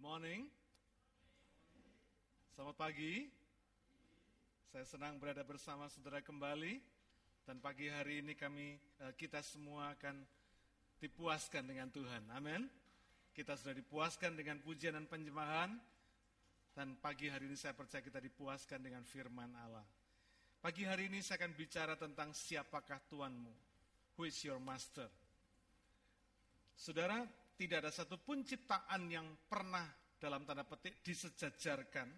[0.00, 0.48] Good morning.
[2.56, 3.28] Selamat pagi.
[4.72, 6.80] Saya senang berada bersama saudara kembali
[7.44, 10.24] dan pagi hari ini kami eh, kita semua akan
[11.04, 12.32] dipuaskan dengan Tuhan.
[12.32, 12.64] Amin.
[13.36, 15.76] Kita sudah dipuaskan dengan pujian dan penjemahan
[16.72, 19.84] dan pagi hari ini saya percaya kita dipuaskan dengan firman Allah.
[20.64, 23.52] Pagi hari ini saya akan bicara tentang siapakah Tuhanmu.
[24.16, 25.12] Who is your master?
[26.72, 27.20] Saudara,
[27.60, 29.84] tidak ada satupun ciptaan yang pernah
[30.16, 32.08] dalam tanda petik disejajarkan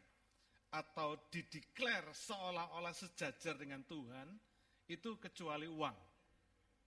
[0.70, 4.38] atau dideklar seolah-olah sejajar dengan Tuhan
[4.86, 5.98] itu kecuali uang.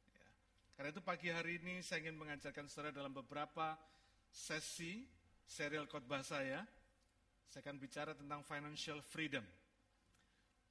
[0.08, 0.28] Ya.
[0.72, 3.76] Karena itu pagi hari ini saya ingin mengajarkan saudara dalam beberapa
[4.32, 5.04] sesi
[5.44, 6.64] serial khotbah saya.
[7.52, 9.44] Saya akan bicara tentang financial freedom.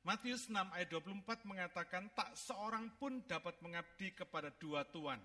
[0.08, 5.20] Matius 6 ayat 24 mengatakan tak seorang pun dapat mengabdi kepada dua tuan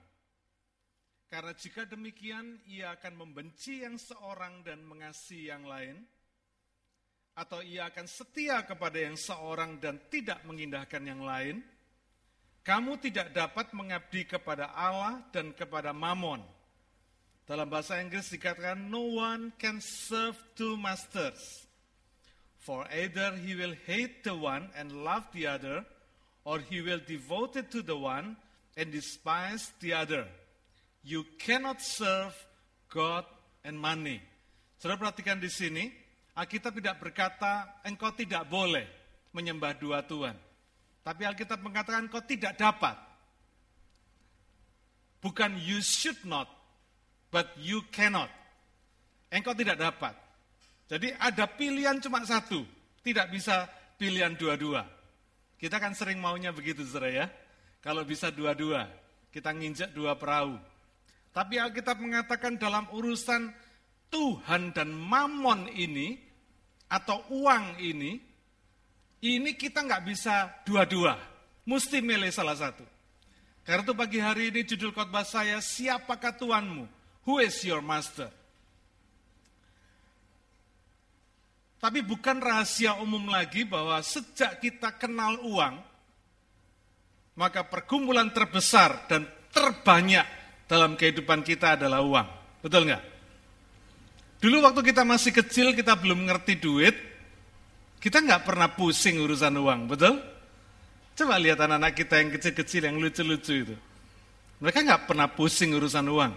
[1.30, 6.02] karena jika demikian, ia akan membenci yang seorang dan mengasihi yang lain,
[7.38, 11.62] atau ia akan setia kepada yang seorang dan tidak mengindahkan yang lain.
[12.66, 16.42] Kamu tidak dapat mengabdi kepada Allah dan kepada Mammon.
[17.46, 21.66] Dalam bahasa Inggris dikatakan, no one can serve two masters.
[22.62, 25.86] For either he will hate the one and love the other,
[26.46, 28.38] or he will devote it to the one
[28.78, 30.26] and despise the other.
[31.10, 32.38] You cannot serve
[32.94, 33.26] God
[33.66, 34.22] and money.
[34.78, 35.90] Saudara perhatikan di sini,
[36.38, 38.86] Alkitab tidak berkata engkau tidak boleh
[39.34, 40.38] menyembah dua Tuhan.
[41.02, 42.94] Tapi Alkitab mengatakan engkau tidak dapat.
[45.18, 46.46] Bukan you should not,
[47.34, 48.30] but you cannot.
[49.34, 50.14] Engkau tidak dapat.
[50.94, 52.62] Jadi ada pilihan cuma satu,
[53.02, 53.66] tidak bisa
[53.98, 54.86] pilihan dua-dua.
[55.58, 57.26] Kita kan sering maunya begitu, saudara ya.
[57.82, 58.86] Kalau bisa dua-dua,
[59.34, 60.69] kita nginjak dua perahu.
[61.40, 63.48] Tapi Alkitab mengatakan dalam urusan
[64.12, 66.20] Tuhan dan mamon ini,
[66.92, 68.20] atau uang ini,
[69.24, 71.16] ini kita nggak bisa dua-dua.
[71.64, 72.84] Mesti milih salah satu.
[73.64, 76.84] Karena itu pagi hari ini judul khotbah saya, siapakah Tuhanmu?
[77.24, 78.28] Who is your master?
[81.80, 85.80] Tapi bukan rahasia umum lagi bahwa sejak kita kenal uang,
[87.40, 89.24] maka pergumulan terbesar dan
[89.56, 90.39] terbanyak
[90.70, 92.28] dalam kehidupan kita adalah uang.
[92.62, 93.04] Betul nggak?
[94.40, 96.96] Dulu waktu kita masih kecil, kita belum ngerti duit,
[98.00, 100.16] kita nggak pernah pusing urusan uang, betul?
[101.18, 103.76] Coba lihat anak-anak kita yang kecil-kecil, yang lucu-lucu itu.
[104.64, 106.32] Mereka nggak pernah pusing urusan uang.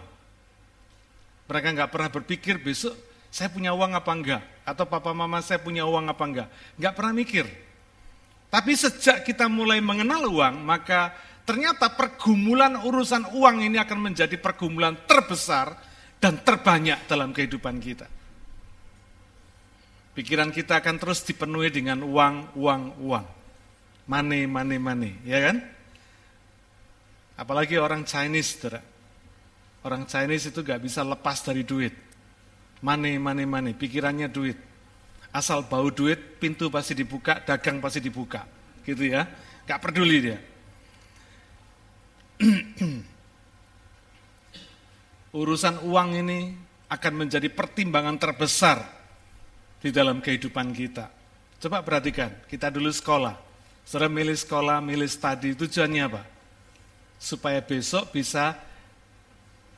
[1.46, 2.96] Mereka nggak pernah berpikir besok
[3.32, 6.48] saya punya uang apa enggak, atau papa mama saya punya uang apa enggak.
[6.76, 7.46] Nggak pernah mikir.
[8.52, 14.94] Tapi sejak kita mulai mengenal uang, maka Ternyata pergumulan urusan uang ini akan menjadi pergumulan
[15.10, 15.74] terbesar
[16.22, 18.06] dan terbanyak dalam kehidupan kita.
[20.12, 23.26] Pikiran kita akan terus dipenuhi dengan uang, uang, uang.
[24.06, 25.56] Money, money, money, ya kan?
[27.34, 28.84] Apalagi orang Chinese, saudara.
[29.82, 31.90] Orang Chinese itu gak bisa lepas dari duit.
[32.84, 34.58] Money, money, money, pikirannya duit.
[35.32, 38.46] Asal bau duit, pintu pasti dibuka, dagang pasti dibuka.
[38.84, 39.26] Gitu ya,
[39.66, 40.38] gak peduli dia.
[45.40, 46.52] urusan uang ini
[46.92, 48.84] akan menjadi pertimbangan terbesar
[49.80, 51.08] di dalam kehidupan kita.
[51.62, 53.38] Coba perhatikan, kita dulu sekolah.
[53.82, 56.22] Saudara milih sekolah, milih studi, tujuannya apa?
[57.18, 58.54] Supaya besok bisa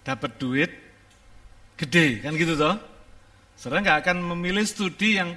[0.05, 0.71] dapat duit
[1.77, 2.77] gede, kan gitu toh?
[3.57, 5.33] Saudara nggak akan memilih studi yang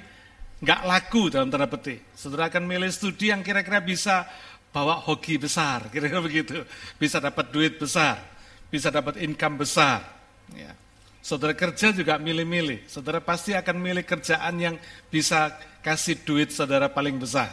[0.58, 2.02] nggak laku dalam tanda petik.
[2.18, 4.26] Saudara akan milih studi yang kira-kira bisa
[4.72, 6.64] bawa hoki besar, kira-kira begitu.
[7.00, 8.20] Bisa dapat duit besar,
[8.68, 10.04] bisa dapat income besar.
[10.52, 10.72] Ya.
[11.18, 12.88] Saudara kerja juga milih-milih.
[12.88, 14.76] Saudara pasti akan milih kerjaan yang
[15.12, 15.52] bisa
[15.84, 17.52] kasih duit saudara paling besar.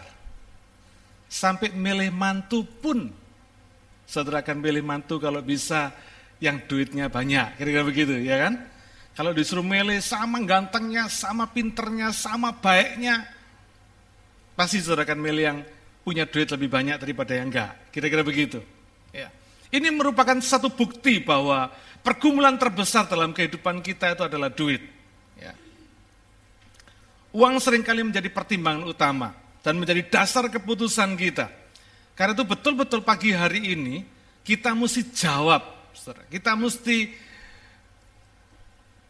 [1.28, 3.12] Sampai milih mantu pun,
[4.06, 5.92] saudara akan milih mantu kalau bisa
[6.40, 8.54] yang duitnya banyak, kira-kira begitu, ya kan?
[9.16, 13.24] Kalau disuruh milih sama gantengnya, sama pinternya, sama baiknya,
[14.54, 15.60] pasti saudara akan milih yang
[16.06, 17.90] punya duit lebih banyak daripada yang enggak.
[17.90, 18.62] Kira-kira begitu.
[19.10, 19.34] Ya.
[19.74, 21.74] Ini merupakan satu bukti bahwa
[22.06, 24.86] pergumulan terbesar dalam kehidupan kita itu adalah duit.
[25.42, 25.58] Ya.
[27.34, 29.34] Uang sering kali menjadi pertimbangan utama
[29.66, 31.50] dan menjadi dasar keputusan kita.
[32.14, 34.06] Karena itu betul-betul pagi hari ini
[34.46, 35.90] kita mesti jawab.
[36.30, 37.10] Kita mesti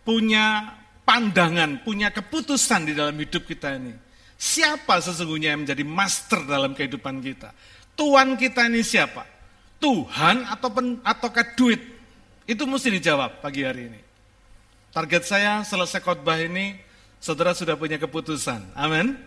[0.07, 0.71] punya
[1.03, 4.04] pandangan, punya keputusan di dalam hidup kita ini.
[4.35, 7.55] Siapa sesungguhnya yang menjadi master dalam kehidupan kita?
[7.95, 9.23] Tuhan kita ini siapa?
[9.79, 10.69] Tuhan atau
[11.03, 11.79] ataukah duit?
[12.45, 14.01] Itu mesti dijawab pagi hari ini.
[14.95, 16.75] Target saya selesai khotbah ini,
[17.19, 18.75] saudara sudah punya keputusan.
[18.75, 19.17] Amin.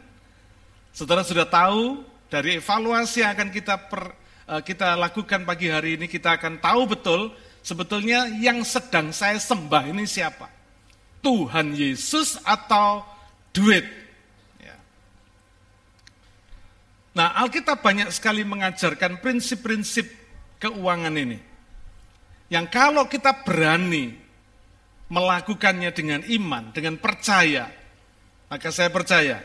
[0.96, 4.16] Saudara sudah tahu dari evaluasi yang akan kita per,
[4.49, 9.93] eh, kita lakukan pagi hari ini, kita akan tahu betul sebetulnya yang sedang saya sembah
[9.93, 10.49] ini siapa.
[11.20, 13.02] Tuhan Yesus atau
[13.50, 13.84] duit.
[14.62, 14.76] Ya.
[17.18, 20.06] Nah, Alkitab banyak sekali mengajarkan prinsip-prinsip
[20.62, 21.34] keuangan ini.
[22.46, 24.14] Yang kalau kita berani
[25.10, 27.66] melakukannya dengan iman, dengan percaya,
[28.46, 29.42] maka saya percaya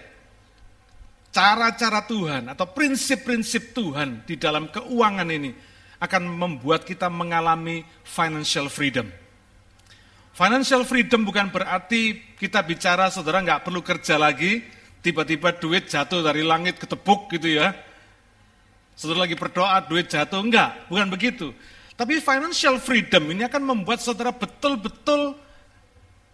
[1.33, 5.49] cara-cara Tuhan atau prinsip-prinsip Tuhan di dalam keuangan ini
[5.97, 9.09] akan membuat kita mengalami financial freedom.
[10.37, 14.61] Financial freedom bukan berarti kita bicara saudara nggak perlu kerja lagi,
[15.03, 17.75] tiba-tiba duit jatuh dari langit ketepuk gitu ya.
[18.95, 21.51] Saudara lagi berdoa, duit jatuh, enggak, bukan begitu.
[21.93, 25.37] Tapi financial freedom ini akan membuat saudara betul-betul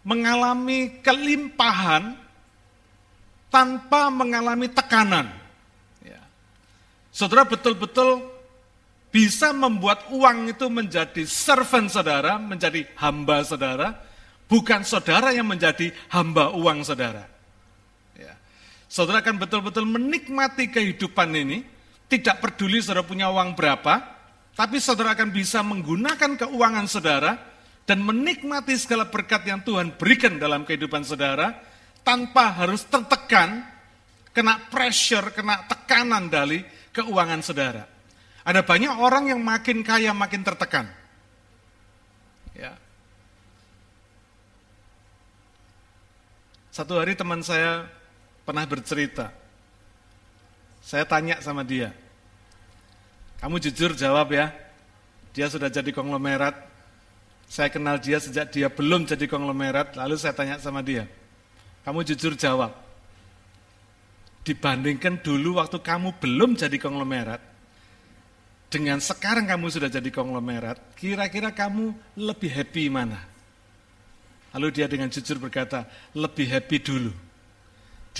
[0.06, 2.16] mengalami kelimpahan
[3.51, 5.27] tanpa mengalami tekanan.
[6.06, 6.22] Ya.
[7.12, 8.24] Saudara betul-betul
[9.10, 13.98] bisa membuat uang itu menjadi servant saudara, menjadi hamba saudara,
[14.45, 17.38] bukan saudara yang menjadi hamba uang saudara.
[18.89, 21.62] Saudara akan betul-betul menikmati kehidupan ini,
[22.09, 24.01] tidak peduli saudara punya uang berapa,
[24.57, 27.38] tapi saudara akan bisa menggunakan keuangan saudara
[27.86, 31.53] dan menikmati segala berkat yang Tuhan berikan dalam kehidupan saudara
[32.01, 33.62] tanpa harus tertekan,
[34.33, 37.86] kena pressure, kena tekanan dari keuangan saudara.
[38.41, 40.89] Ada banyak orang yang makin kaya makin tertekan.
[42.57, 42.74] Ya.
[46.74, 47.99] Satu hari teman saya
[48.50, 49.30] pernah bercerita.
[50.81, 51.94] Saya tanya sama dia,
[53.38, 54.50] kamu jujur jawab ya,
[55.38, 56.57] dia sudah jadi konglomerat,
[57.46, 61.06] saya kenal dia sejak dia belum jadi konglomerat, lalu saya tanya sama dia,
[61.86, 62.74] kamu jujur jawab,
[64.42, 67.46] dibandingkan dulu waktu kamu belum jadi konglomerat,
[68.74, 73.22] dengan sekarang kamu sudah jadi konglomerat, kira-kira kamu lebih happy mana?
[74.57, 75.86] Lalu dia dengan jujur berkata,
[76.18, 77.29] lebih happy dulu.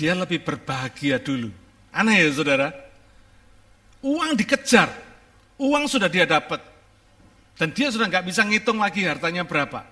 [0.00, 1.52] Dia lebih berbahagia dulu.
[1.92, 2.72] Aneh ya saudara?
[4.00, 4.88] Uang dikejar,
[5.60, 6.64] uang sudah dia dapat,
[7.60, 9.84] dan dia sudah nggak bisa ngitung lagi hartanya berapa.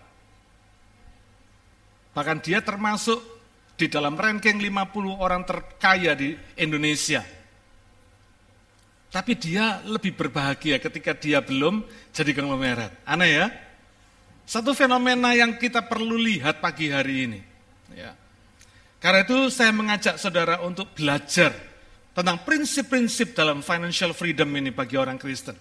[2.16, 3.20] Bahkan dia termasuk
[3.76, 7.20] di dalam ranking 50 orang terkaya di Indonesia.
[9.12, 11.84] Tapi dia lebih berbahagia ketika dia belum
[12.16, 13.04] jadi konglomerat.
[13.04, 13.46] Aneh ya?
[14.48, 17.40] Satu fenomena yang kita perlu lihat pagi hari ini.
[17.92, 18.16] Ya.
[18.98, 21.54] Karena itu saya mengajak saudara untuk belajar
[22.10, 25.54] tentang prinsip-prinsip dalam financial freedom ini bagi orang Kristen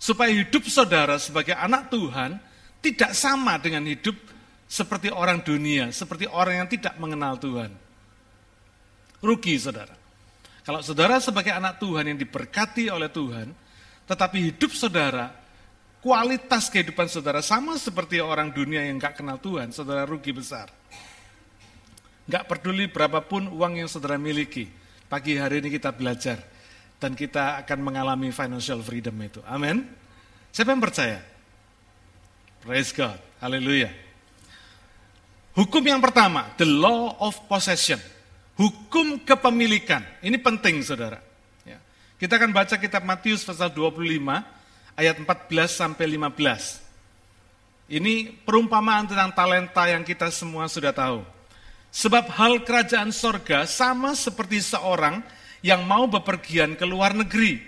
[0.00, 2.40] supaya hidup saudara sebagai anak Tuhan
[2.80, 4.16] tidak sama dengan hidup
[4.64, 7.68] seperti orang dunia, seperti orang yang tidak mengenal Tuhan.
[9.20, 9.92] Rugi saudara.
[10.64, 13.52] Kalau saudara sebagai anak Tuhan yang diberkati oleh Tuhan,
[14.08, 15.28] tetapi hidup saudara,
[16.00, 20.72] kualitas kehidupan saudara sama seperti orang dunia yang gak kenal Tuhan, saudara rugi besar.
[22.30, 24.70] Gak peduli berapapun uang yang saudara miliki,
[25.10, 26.38] pagi hari ini kita belajar
[27.02, 29.42] dan kita akan mengalami financial freedom itu.
[29.50, 29.82] Amin.
[30.54, 31.18] Siapa yang percaya?
[32.62, 33.18] Praise God.
[33.42, 33.90] Haleluya.
[35.58, 37.98] Hukum yang pertama, the law of possession.
[38.54, 40.06] Hukum kepemilikan.
[40.22, 41.18] Ini penting saudara.
[41.66, 41.82] Ya.
[42.14, 44.06] Kita akan baca kitab Matius pasal 25
[44.94, 45.26] ayat 14
[45.66, 47.90] sampai 15.
[47.90, 51.39] Ini perumpamaan tentang talenta yang kita semua sudah tahu.
[51.90, 55.22] Sebab hal kerajaan sorga sama seperti seorang
[55.60, 57.58] yang mau bepergian ke luar negeri,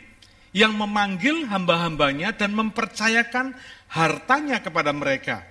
[0.54, 3.52] yang memanggil hamba-hambanya dan mempercayakan
[3.90, 5.42] hartanya kepada mereka.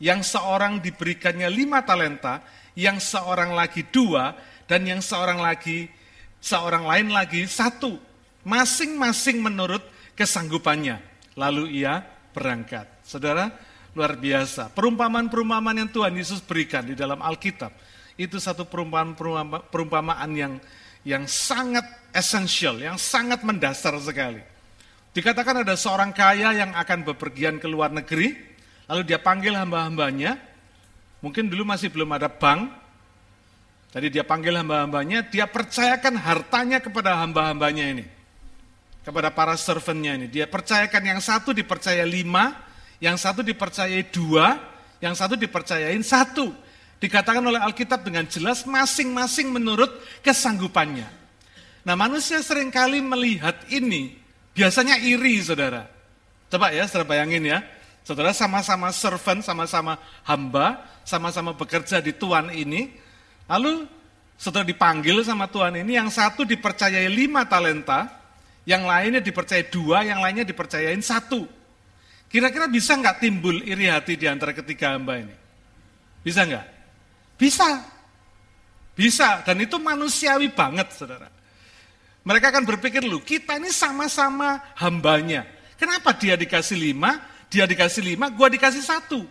[0.00, 2.42] Yang seorang diberikannya lima talenta,
[2.74, 4.34] yang seorang lagi dua,
[4.66, 5.86] dan yang seorang lagi
[6.44, 7.96] seorang lain lagi satu.
[8.44, 9.80] Masing-masing menurut
[10.12, 11.00] kesanggupannya.
[11.40, 12.04] Lalu ia
[12.36, 12.84] berangkat.
[13.00, 13.48] Saudara,
[13.96, 14.68] luar biasa.
[14.76, 17.72] Perumpamaan-perumpamaan yang Tuhan Yesus berikan di dalam Alkitab,
[18.14, 20.54] itu satu perumpamaan yang
[21.04, 21.84] yang sangat
[22.16, 24.40] esensial, yang sangat mendasar sekali.
[25.14, 28.34] Dikatakan ada seorang kaya yang akan bepergian ke luar negeri,
[28.88, 30.40] lalu dia panggil hamba-hambanya,
[31.20, 32.72] mungkin dulu masih belum ada bank,
[33.94, 38.04] jadi dia panggil hamba-hambanya, dia percayakan hartanya kepada hamba-hambanya ini.
[39.06, 40.26] Kepada para servantnya ini.
[40.26, 42.58] Dia percayakan yang satu dipercaya lima,
[42.98, 44.58] yang satu dipercayai dua,
[44.98, 46.50] yang satu dipercayain satu.
[47.02, 49.90] Dikatakan oleh Alkitab dengan jelas masing-masing menurut
[50.24, 51.06] kesanggupannya.
[51.84, 54.16] Nah manusia sering kali melihat ini,
[54.56, 55.84] biasanya iri saudara.
[56.48, 57.60] Coba ya saudara bayangin ya,
[58.04, 59.96] Saudara sama-sama servant, sama-sama
[60.28, 62.92] hamba, sama-sama bekerja di Tuhan ini.
[63.48, 63.88] Lalu
[64.36, 68.12] saudara dipanggil sama Tuhan ini, yang satu dipercayai lima talenta,
[68.68, 71.48] yang lainnya dipercayai dua, yang lainnya dipercayain satu.
[72.28, 75.32] Kira-kira bisa nggak timbul iri hati di antara ketiga hamba ini?
[76.20, 76.73] Bisa nggak?
[77.34, 77.82] Bisa.
[78.94, 81.26] Bisa, dan itu manusiawi banget, saudara.
[82.22, 85.44] Mereka akan berpikir, lu kita ini sama-sama hambanya.
[85.74, 87.18] Kenapa dia dikasih lima,
[87.50, 89.26] dia dikasih lima, gua dikasih satu.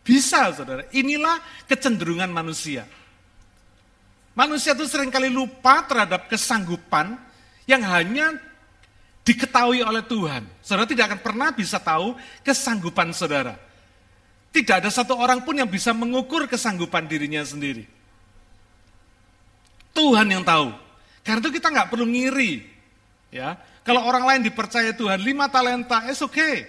[0.00, 0.88] Bisa, saudara.
[0.96, 1.36] Inilah
[1.68, 2.88] kecenderungan manusia.
[4.32, 7.18] Manusia itu sering kali lupa terhadap kesanggupan
[7.68, 8.40] yang hanya
[9.20, 10.48] diketahui oleh Tuhan.
[10.64, 13.67] Saudara tidak akan pernah bisa tahu kesanggupan saudara.
[14.48, 17.84] Tidak ada satu orang pun yang bisa mengukur kesanggupan dirinya sendiri.
[19.92, 20.72] Tuhan yang tahu.
[21.26, 22.64] Karena itu kita nggak perlu ngiri.
[23.28, 26.64] Ya, kalau orang lain dipercaya Tuhan lima talenta, it's okay.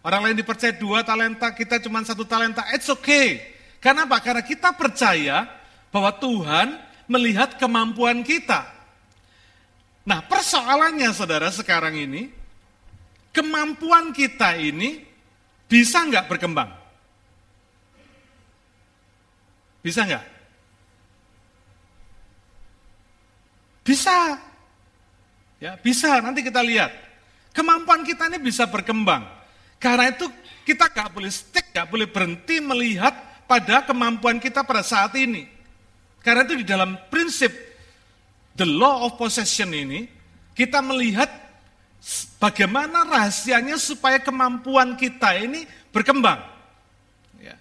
[0.00, 3.44] Orang lain dipercaya dua talenta, kita cuma satu talenta, it's okay.
[3.76, 4.16] Karena apa?
[4.24, 5.44] Karena kita percaya
[5.92, 8.64] bahwa Tuhan melihat kemampuan kita.
[10.08, 12.32] Nah persoalannya saudara sekarang ini,
[13.36, 15.04] kemampuan kita ini
[15.70, 16.74] bisa nggak berkembang?
[19.80, 20.24] Bisa nggak?
[23.86, 24.36] Bisa.
[25.62, 26.18] Ya, bisa.
[26.18, 26.90] Nanti kita lihat.
[27.54, 29.26] Kemampuan kita ini bisa berkembang.
[29.80, 30.28] Karena itu
[30.62, 33.10] kita gak boleh stick, gak boleh berhenti melihat
[33.48, 35.48] pada kemampuan kita pada saat ini.
[36.22, 37.50] Karena itu di dalam prinsip
[38.54, 40.06] the law of possession ini,
[40.54, 41.26] kita melihat
[42.40, 46.40] bagaimana rahasianya supaya kemampuan kita ini berkembang.
[47.38, 47.56] Ya.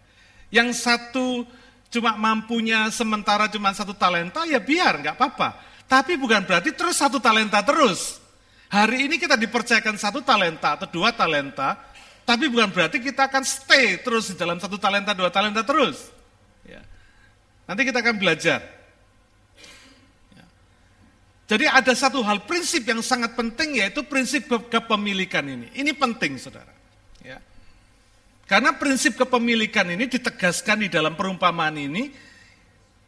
[0.50, 1.44] Yang satu
[1.90, 5.50] cuma mampunya sementara cuma satu talenta, ya biar, nggak apa-apa.
[5.90, 8.22] Tapi bukan berarti terus satu talenta terus.
[8.70, 11.74] Hari ini kita dipercayakan satu talenta atau dua talenta,
[12.22, 16.14] tapi bukan berarti kita akan stay terus di dalam satu talenta, dua talenta terus.
[16.62, 16.86] Ya.
[17.66, 18.79] Nanti kita akan belajar.
[21.50, 25.74] Jadi ada satu hal prinsip yang sangat penting yaitu prinsip kepemilikan ini.
[25.74, 26.70] Ini penting saudara.
[27.26, 27.42] Ya.
[28.46, 32.14] Karena prinsip kepemilikan ini ditegaskan di dalam perumpamaan ini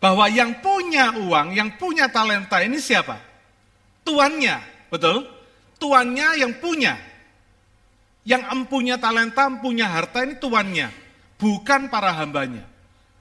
[0.01, 3.21] bahwa yang punya uang, yang punya talenta ini siapa?
[4.01, 5.21] Tuannya, betul?
[5.77, 6.98] Tuannya yang punya.
[8.25, 10.89] Yang empunya talenta, empunya harta ini tuannya,
[11.38, 12.71] bukan para hambanya.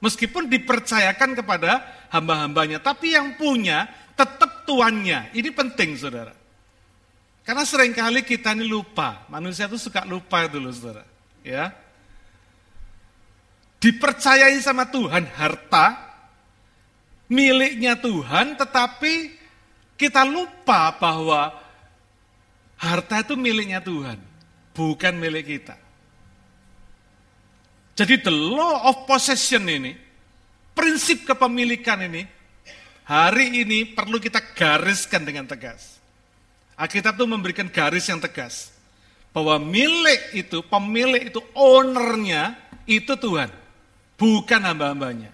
[0.01, 3.85] Meskipun dipercayakan kepada hamba-hambanya, tapi yang punya
[4.17, 5.29] tetap tuannya.
[5.37, 6.33] Ini penting, saudara.
[7.45, 11.05] Karena sering kali kita ini lupa, manusia itu suka lupa loh, saudara.
[11.41, 11.73] Ya,
[13.81, 15.97] dipercayai sama Tuhan harta
[17.33, 19.41] miliknya Tuhan, tetapi
[19.97, 21.57] kita lupa bahwa
[22.77, 24.21] harta itu miliknya Tuhan
[24.77, 25.77] bukan milik kita.
[27.95, 29.93] Jadi the law of possession ini,
[30.73, 32.25] prinsip kepemilikan ini,
[33.05, 36.01] hari ini perlu kita gariskan dengan tegas.
[36.81, 38.73] Alkitab itu memberikan garis yang tegas.
[39.31, 42.57] Bahwa milik itu, pemilik itu, ownernya,
[42.89, 43.53] itu Tuhan.
[44.17, 45.31] Bukan hamba-hambanya.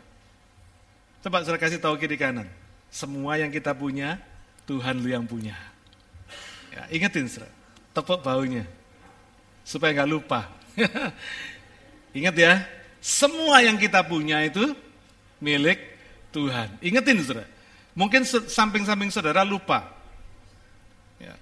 [1.25, 2.51] Coba saya kasih tahu kiri kanan.
[2.93, 4.21] Semua yang kita punya,
[4.69, 5.57] Tuhan lu yang punya.
[6.75, 7.49] Ya, ingetin, saudara.
[7.97, 8.69] Tepuk baunya
[9.67, 10.47] supaya nggak lupa.
[12.17, 12.65] Ingat ya,
[13.05, 14.73] semua yang kita punya itu
[15.37, 15.77] milik
[16.33, 16.81] Tuhan.
[16.81, 17.45] Ingetin saudara.
[17.93, 19.93] Mungkin samping-samping saudara lupa.
[21.21, 21.37] Ya.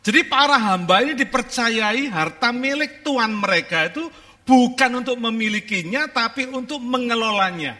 [0.00, 4.08] Jadi para hamba ini dipercayai harta milik Tuhan mereka itu
[4.46, 7.76] bukan untuk memilikinya, tapi untuk mengelolanya.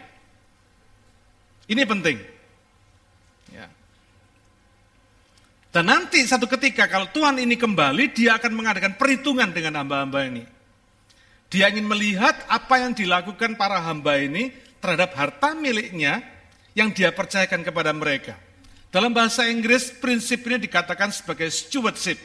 [1.65, 2.36] Ini penting.
[5.71, 10.43] Dan nanti satu ketika kalau Tuhan ini kembali, dia akan mengadakan perhitungan dengan hamba-hamba ini.
[11.47, 14.51] Dia ingin melihat apa yang dilakukan para hamba ini
[14.83, 16.23] terhadap harta miliknya
[16.75, 18.35] yang dia percayakan kepada mereka.
[18.91, 22.19] Dalam bahasa Inggris, prinsip ini dikatakan sebagai stewardship.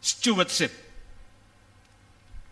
[0.00, 0.72] Stewardship.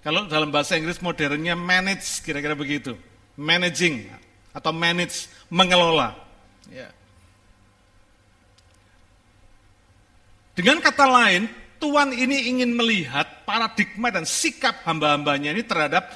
[0.01, 2.97] Kalau dalam bahasa Inggris modernnya manage, kira-kira begitu.
[3.37, 4.09] Managing
[4.53, 6.17] atau manage, mengelola.
[6.73, 6.89] Ya.
[10.61, 11.49] Dengan kata lain,
[11.81, 16.13] Tuhan ini ingin melihat paradigma dan sikap hamba-hambanya ini terhadap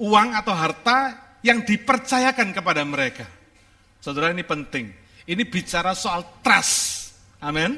[0.00, 1.12] uang atau harta
[1.44, 3.28] yang dipercayakan kepada mereka.
[4.00, 4.88] Saudara ini penting.
[5.28, 7.12] Ini bicara soal trust.
[7.36, 7.76] Amin.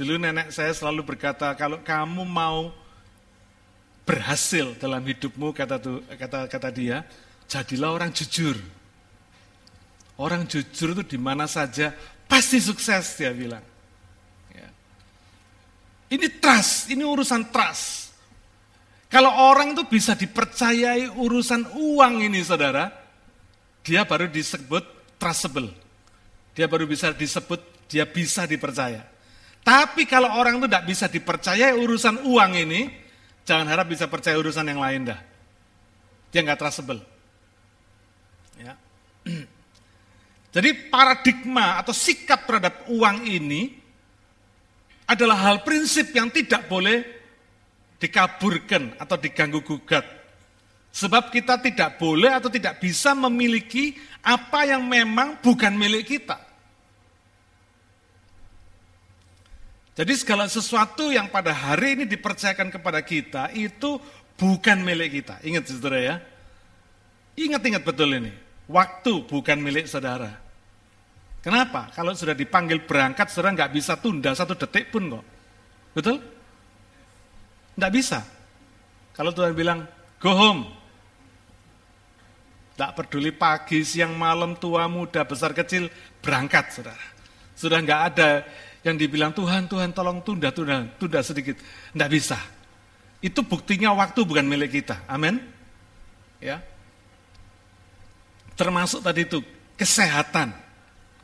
[0.00, 2.72] Dulu nenek saya selalu berkata, kalau kamu mau
[4.08, 5.76] berhasil dalam hidupmu, kata,
[6.16, 7.04] kata, kata dia,
[7.44, 8.56] jadilah orang jujur.
[10.16, 11.92] Orang jujur itu di mana saja
[12.30, 13.62] pasti sukses dia bilang.
[14.54, 14.70] Ya.
[16.14, 18.14] Ini trust, ini urusan trust.
[19.10, 22.94] Kalau orang itu bisa dipercayai urusan uang ini saudara,
[23.82, 25.74] dia baru disebut trustable.
[26.54, 29.02] Dia baru bisa disebut dia bisa dipercaya.
[29.66, 32.86] Tapi kalau orang itu tidak bisa dipercayai urusan uang ini,
[33.42, 35.20] jangan harap bisa percaya urusan yang lain dah.
[36.30, 37.02] Dia nggak trustable.
[38.62, 38.78] Ya.
[40.50, 43.78] Jadi paradigma atau sikap terhadap uang ini
[45.06, 47.06] adalah hal prinsip yang tidak boleh
[48.02, 50.02] dikaburkan atau diganggu gugat.
[50.90, 53.94] Sebab kita tidak boleh atau tidak bisa memiliki
[54.26, 56.50] apa yang memang bukan milik kita.
[59.94, 64.02] Jadi segala sesuatu yang pada hari ini dipercayakan kepada kita itu
[64.34, 65.38] bukan milik kita.
[65.46, 66.16] Ingat saudara ya.
[67.38, 68.49] Ingat-ingat betul ini.
[68.70, 70.30] Waktu bukan milik saudara.
[71.42, 71.90] Kenapa?
[71.90, 75.24] Kalau sudah dipanggil berangkat, saudara nggak bisa tunda satu detik pun kok.
[75.90, 76.22] Betul?
[77.74, 78.22] Nggak bisa.
[79.10, 79.82] Kalau Tuhan bilang,
[80.22, 80.62] go home.
[82.78, 85.90] Tidak peduli pagi, siang, malam, tua, muda, besar, kecil,
[86.22, 87.06] berangkat saudara.
[87.58, 88.46] Sudah nggak ada
[88.86, 91.58] yang dibilang Tuhan, Tuhan tolong tunda, tunda, tunda sedikit.
[91.92, 92.38] Nggak bisa.
[93.18, 95.02] Itu buktinya waktu bukan milik kita.
[95.10, 95.42] Amin.
[96.40, 96.64] Ya,
[98.60, 99.40] Termasuk tadi itu
[99.72, 100.52] kesehatan.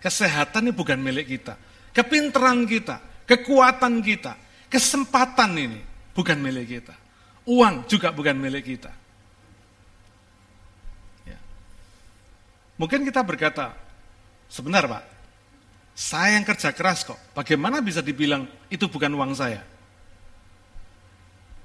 [0.01, 1.61] Kesehatan ini bukan milik kita.
[1.93, 2.97] Kepinteran kita,
[3.29, 4.41] kekuatan kita,
[4.73, 5.81] kesempatan ini
[6.17, 6.97] bukan milik kita.
[7.45, 8.89] Uang juga bukan milik kita.
[11.29, 11.37] Ya.
[12.81, 13.77] Mungkin kita berkata,
[14.49, 15.05] sebentar Pak,
[15.93, 19.61] saya yang kerja keras kok, bagaimana bisa dibilang itu bukan uang saya?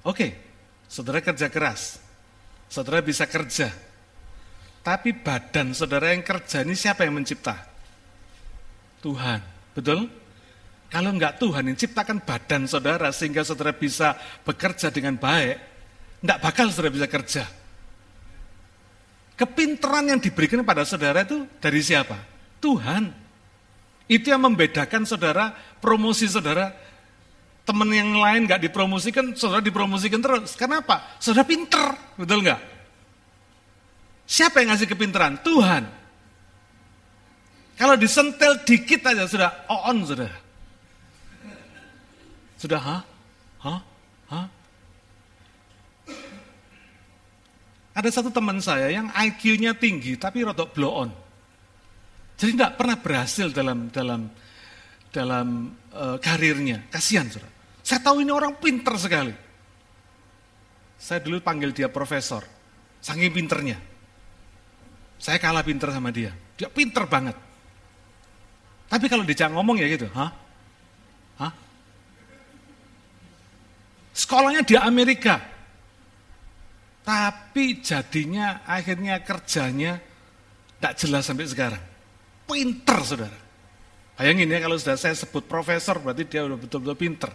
[0.03, 0.35] Oke,
[0.91, 1.99] saudara kerja keras,
[2.67, 3.90] saudara bisa kerja,
[4.81, 7.53] tapi badan saudara yang kerja ini siapa yang mencipta?
[9.01, 9.41] Tuhan,
[9.77, 10.09] betul?
[10.91, 15.57] Kalau enggak Tuhan yang ciptakan badan saudara sehingga saudara bisa bekerja dengan baik,
[16.25, 17.43] enggak bakal saudara bisa kerja.
[19.37, 22.17] Kepinteran yang diberikan pada saudara itu dari siapa?
[22.61, 23.09] Tuhan.
[24.05, 26.75] Itu yang membedakan saudara, promosi saudara,
[27.63, 30.57] teman yang lain enggak dipromosikan, saudara dipromosikan terus.
[30.57, 31.17] Kenapa?
[31.17, 32.70] Saudara pinter, betul enggak?
[34.31, 35.43] Siapa yang ngasih kepintaran?
[35.43, 35.83] Tuhan.
[37.75, 40.31] Kalau disentel dikit aja sudah on sudah.
[42.55, 42.97] Sudah ha?
[43.59, 43.75] Ha?
[44.31, 44.41] Ha?
[47.91, 51.11] Ada satu teman saya yang IQ-nya tinggi tapi rotok blow on.
[52.39, 54.31] Jadi tidak pernah berhasil dalam dalam
[55.11, 56.87] dalam uh, karirnya.
[56.87, 57.51] Kasihan, saudara.
[57.83, 59.35] Saya tahu ini orang pinter sekali.
[60.95, 62.47] Saya dulu panggil dia profesor,
[63.03, 63.90] saking pinternya.
[65.21, 66.33] Saya kalah pinter sama dia.
[66.57, 67.37] Dia pinter banget.
[68.89, 70.33] Tapi kalau dijak ngomong ya gitu, hah?
[71.37, 71.53] Hah?
[74.17, 75.37] Sekolahnya di Amerika.
[77.05, 80.01] Tapi jadinya akhirnya kerjanya
[80.81, 81.83] tidak jelas sampai sekarang.
[82.49, 83.39] Pinter saudara.
[84.17, 87.31] Bayangin ya kalau sudah saya sebut profesor berarti dia udah betul-betul pinter.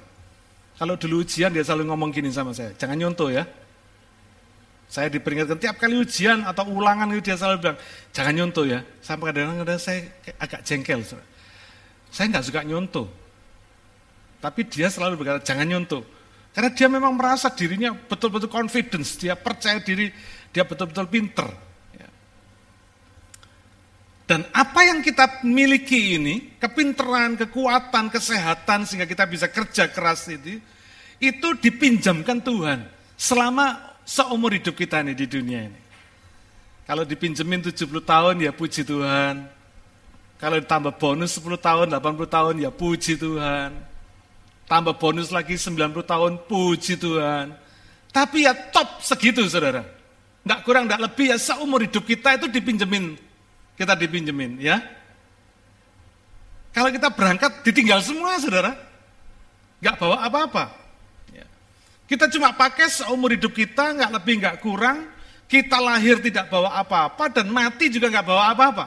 [0.77, 3.47] Kalau dulu ujian dia selalu ngomong gini sama saya, jangan nyontoh ya.
[4.87, 7.79] Saya diperingatkan tiap kali ujian atau ulangan itu dia selalu bilang,
[8.15, 8.81] jangan nyontoh ya.
[9.03, 10.07] Sampai kadang-kadang saya
[10.39, 11.03] agak jengkel.
[12.11, 13.07] Saya nggak suka nyontoh.
[14.39, 16.07] Tapi dia selalu berkata, jangan nyontoh.
[16.55, 20.09] Karena dia memang merasa dirinya betul-betul confidence, dia percaya diri,
[20.55, 21.53] dia betul-betul pinter.
[21.93, 22.09] Ya.
[24.25, 30.57] Dan apa yang kita miliki ini, kepinteran, kekuatan, kesehatan, sehingga kita bisa kerja keras itu,
[31.21, 32.89] itu dipinjamkan Tuhan.
[33.21, 35.81] Selama seumur hidup kita nih di dunia ini.
[36.87, 39.43] Kalau dipinjemin 70 tahun ya puji Tuhan.
[40.39, 43.75] Kalau ditambah bonus 10 tahun, 80 tahun ya puji Tuhan.
[44.71, 47.51] Tambah bonus lagi 90 tahun, puji Tuhan.
[48.15, 49.83] Tapi ya top segitu saudara.
[50.47, 53.19] Nggak kurang, nggak lebih ya seumur hidup kita itu dipinjemin.
[53.75, 54.79] Kita dipinjemin ya.
[56.71, 58.79] Kalau kita berangkat ditinggal semua saudara.
[59.83, 60.86] Nggak bawa apa-apa.
[62.07, 65.11] Kita cuma pakai seumur hidup kita, nggak lebih nggak kurang.
[65.47, 68.87] Kita lahir tidak bawa apa-apa dan mati juga nggak bawa apa-apa.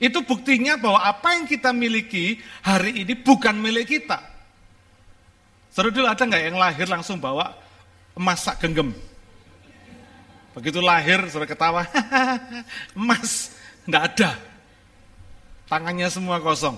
[0.00, 4.16] Itu buktinya bahwa apa yang kita miliki hari ini bukan milik kita.
[5.68, 7.52] Seru dulu ada nggak yang lahir langsung bawa
[8.16, 8.96] emas sak genggam?
[10.56, 11.84] Begitu lahir sudah ketawa,
[12.98, 13.52] emas
[13.84, 14.30] nggak ada.
[15.68, 16.74] Tangannya semua kosong.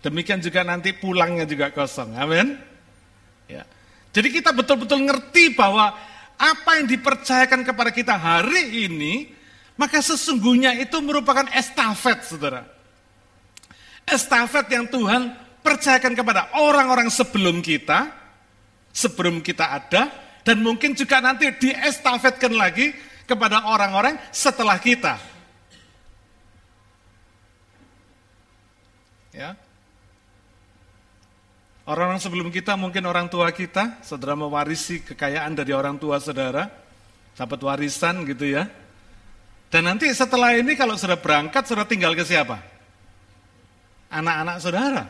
[0.00, 2.16] Demikian juga nanti pulangnya juga kosong.
[2.16, 2.56] Amin.
[3.50, 3.68] Ya.
[4.14, 5.90] Jadi kita betul-betul ngerti bahwa
[6.38, 9.34] apa yang dipercayakan kepada kita hari ini,
[9.74, 12.62] maka sesungguhnya itu merupakan estafet, saudara.
[14.06, 15.34] Estafet yang Tuhan
[15.66, 18.14] percayakan kepada orang-orang sebelum kita,
[18.94, 20.14] sebelum kita ada,
[20.46, 22.94] dan mungkin juga nanti diestafetkan lagi
[23.26, 25.18] kepada orang-orang setelah kita.
[29.34, 29.58] Ya.
[31.84, 36.72] Orang-orang sebelum kita, mungkin orang tua kita, saudara mewarisi kekayaan dari orang tua saudara,
[37.36, 38.64] dapat warisan gitu ya.
[39.68, 42.56] Dan nanti setelah ini kalau sudah berangkat, sudah tinggal ke siapa?
[44.08, 45.04] Anak-anak saudara.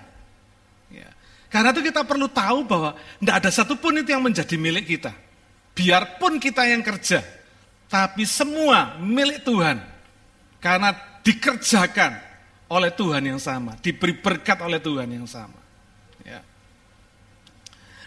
[0.91, 1.15] Ya.
[1.47, 5.15] Karena itu kita perlu tahu bahwa tidak ada satupun itu yang menjadi milik kita.
[5.79, 7.23] Biarpun kita yang kerja,
[7.87, 9.79] tapi semua milik Tuhan.
[10.59, 10.91] Karena
[11.23, 12.19] dikerjakan
[12.67, 15.64] oleh Tuhan yang sama, diberi berkat oleh Tuhan yang sama.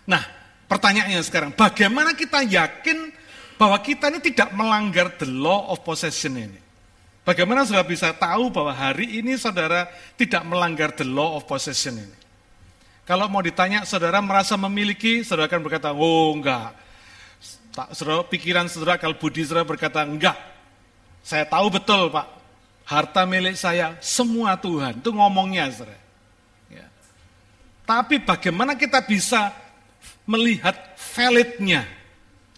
[0.07, 0.23] Nah,
[0.71, 3.11] pertanyaannya sekarang, bagaimana kita yakin
[3.59, 6.59] bahwa kita ini tidak melanggar the law of possession ini?
[7.27, 12.17] Bagaimana saudara bisa tahu bahwa hari ini saudara tidak melanggar the law of possession ini?
[13.03, 16.71] Kalau mau ditanya saudara merasa memiliki, saudara akan berkata, oh enggak.
[17.91, 20.39] Saudara, pikiran saudara, kalau budi saudara berkata, enggak.
[21.19, 22.27] Saya tahu betul Pak,
[22.87, 25.03] harta milik saya semua Tuhan.
[25.03, 25.99] Itu ngomongnya saudara.
[26.71, 26.87] Ya.
[27.83, 29.51] Tapi bagaimana kita bisa
[30.27, 31.87] melihat validnya,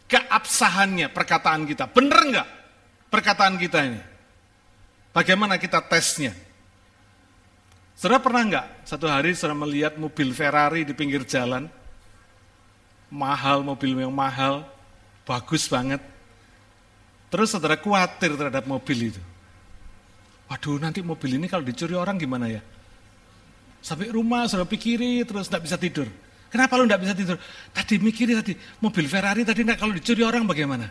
[0.09, 1.85] keabsahannya perkataan kita.
[1.87, 2.49] Benar enggak
[3.13, 4.01] perkataan kita ini?
[5.13, 6.33] Bagaimana kita tesnya?
[7.93, 11.69] Saudara pernah enggak satu hari saudara melihat mobil Ferrari di pinggir jalan?
[13.09, 14.65] Mahal, mobil yang mahal,
[15.25, 16.01] bagus banget.
[17.29, 19.21] Terus saudara khawatir terhadap mobil itu.
[20.49, 22.61] Waduh nanti mobil ini kalau dicuri orang gimana ya?
[23.85, 26.09] Sampai rumah saudara pikiri terus tidak bisa tidur.
[26.49, 27.37] Kenapa lu tidak bisa tidur?
[27.69, 30.89] Tadi mikirin tadi, mobil Ferrari tadi enggak kalau dicuri orang bagaimana?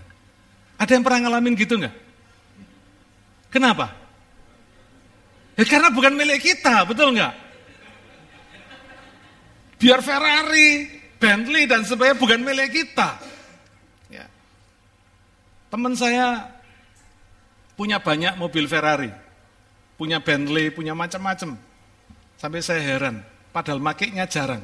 [0.78, 1.94] Ada yang pernah ngalamin gitu enggak?
[3.50, 3.90] Kenapa?
[5.58, 7.34] Ya karena bukan milik kita, betul enggak?
[9.82, 10.86] Biar Ferrari,
[11.18, 13.18] Bentley dan sebagainya bukan milik kita.
[14.14, 14.30] Ya.
[15.74, 16.54] Teman saya
[17.74, 19.10] punya banyak mobil Ferrari,
[19.98, 21.58] punya Bentley, punya macam-macam.
[22.38, 24.62] Sampai saya heran, padahal makainya jarang.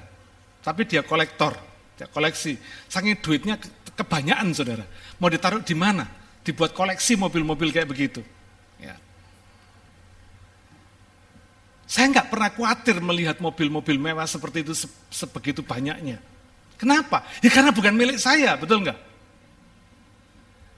[0.64, 1.52] Tapi dia kolektor,
[2.00, 2.56] dia koleksi.
[2.88, 3.60] Saking duitnya
[3.92, 4.84] kebanyakan saudara.
[5.20, 6.08] Mau ditaruh di mana?
[6.40, 8.24] Dibuat koleksi mobil-mobil kayak begitu.
[8.80, 8.96] Ya.
[11.84, 14.72] Saya nggak pernah khawatir melihat mobil-mobil mewah seperti itu
[15.12, 16.16] sebegitu banyaknya.
[16.80, 17.28] Kenapa?
[17.44, 18.98] Ya karena bukan milik saya, betul nggak?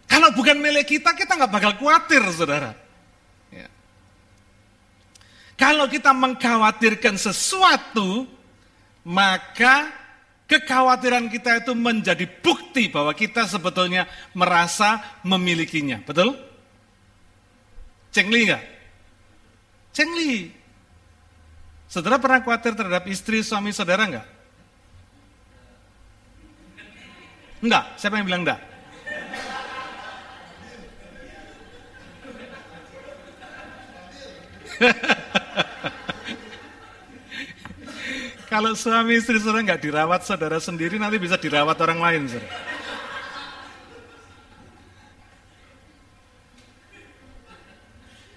[0.07, 2.75] Kalau bukan milik kita, kita nggak bakal khawatir, saudara.
[3.51, 3.67] Ya.
[5.59, 8.36] Kalau kita mengkhawatirkan sesuatu,
[9.07, 9.87] maka
[10.51, 16.03] kekhawatiran kita itu menjadi bukti bahwa kita sebetulnya merasa memilikinya.
[16.03, 16.35] Betul?
[18.11, 18.65] Cengli enggak?
[19.95, 20.51] Cengli.
[21.87, 24.27] Saudara pernah khawatir terhadap istri, suami saudara enggak?
[27.63, 28.61] Enggak, siapa yang bilang enggak?
[38.47, 42.23] Kalau suami istri saudara nggak dirawat saudara sendiri, nanti bisa dirawat orang lain.
[42.31, 42.51] Saudara.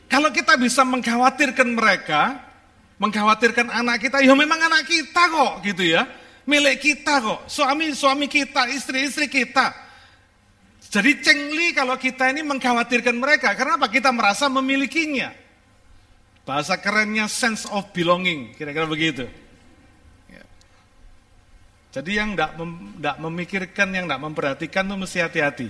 [0.10, 2.42] Kalau kita bisa mengkhawatirkan mereka,
[2.98, 6.10] mengkhawatirkan anak kita, ya memang anak kita kok gitu ya.
[6.50, 9.70] Milik kita kok, suami-suami kita, istri-istri kita.
[10.90, 13.86] Jadi cengli kalau kita ini mengkhawatirkan mereka, karena apa?
[13.86, 15.30] Kita merasa memilikinya.
[16.50, 19.30] Bahasa kerennya sense of belonging, kira-kira begitu.
[21.90, 22.72] Jadi yang tidak mem,
[23.02, 25.68] memikirkan, yang tidak memperhatikan itu mesti hati-hati.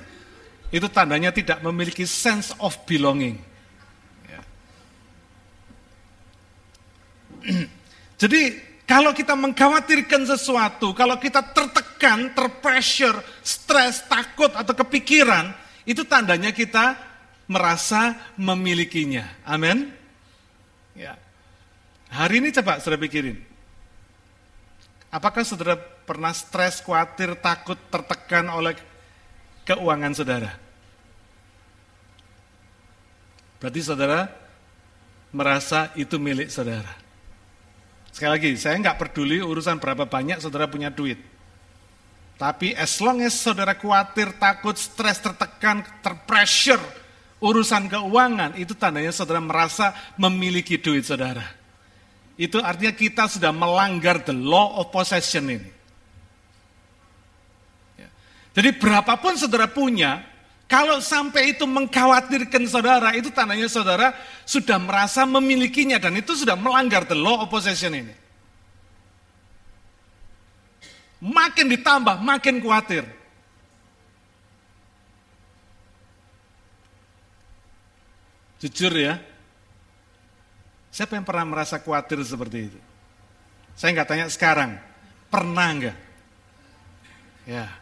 [0.70, 3.40] Itu tandanya tidak memiliki sense of belonging.
[4.28, 4.42] Ya.
[8.22, 8.42] Jadi
[8.84, 15.56] kalau kita mengkhawatirkan sesuatu, kalau kita tertekan, terpressure, stres, takut atau kepikiran,
[15.88, 17.00] itu tandanya kita
[17.48, 19.26] merasa memilikinya.
[19.48, 19.90] Amin.
[20.94, 21.16] Ya.
[22.12, 23.40] Hari ini coba sudah pikirin.
[25.10, 25.78] Apakah saudara
[26.10, 28.74] pernah stres, khawatir, takut, tertekan oleh
[29.62, 30.58] keuangan saudara?
[33.62, 34.26] Berarti saudara
[35.30, 36.90] merasa itu milik saudara.
[38.10, 41.22] Sekali lagi, saya nggak peduli urusan berapa banyak saudara punya duit.
[42.42, 46.82] Tapi as long as saudara khawatir, takut, stres, tertekan, terpressure,
[47.38, 51.60] urusan keuangan, itu tandanya saudara merasa memiliki duit saudara
[52.40, 55.79] itu artinya kita sudah melanggar the law of possession ini.
[58.60, 60.20] Jadi berapapun saudara punya,
[60.70, 64.14] Kalau sampai itu mengkhawatirkan saudara, itu tandanya saudara
[64.46, 68.14] sudah merasa memilikinya dan itu sudah melanggar the law of possession ini.
[71.26, 73.02] Makin ditambah, makin khawatir.
[78.62, 79.18] Jujur ya,
[80.94, 82.80] siapa yang pernah merasa khawatir seperti itu?
[83.74, 84.78] Saya nggak tanya sekarang,
[85.34, 85.98] pernah nggak?
[87.50, 87.79] Ya,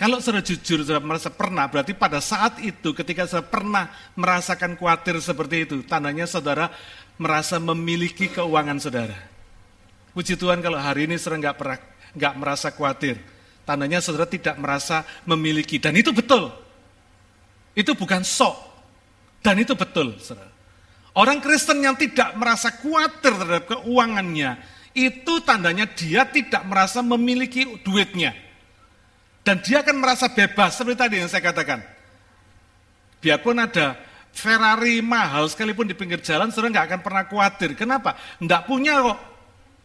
[0.00, 5.20] kalau sudah jujur, sudah merasa pernah, berarti pada saat itu ketika sudah pernah merasakan khawatir
[5.20, 6.72] seperti itu, tandanya saudara
[7.20, 9.12] merasa memiliki keuangan saudara.
[10.16, 11.78] Puji Tuhan kalau hari ini saudara nggak pernah
[12.16, 13.20] nggak merasa khawatir,
[13.68, 16.48] tandanya saudara tidak merasa memiliki dan itu betul.
[17.76, 18.56] Itu bukan sok
[19.44, 20.48] dan itu betul, saudara.
[21.12, 24.64] Orang Kristen yang tidak merasa khawatir terhadap keuangannya,
[24.96, 28.48] itu tandanya dia tidak merasa memiliki duitnya.
[29.40, 31.80] Dan dia akan merasa bebas, seperti tadi yang saya katakan.
[33.20, 33.96] Biarpun ada
[34.30, 37.72] Ferrari mahal sekalipun di pinggir jalan, saudara nggak akan pernah khawatir.
[37.72, 38.16] Kenapa?
[38.38, 39.18] Nggak punya kok,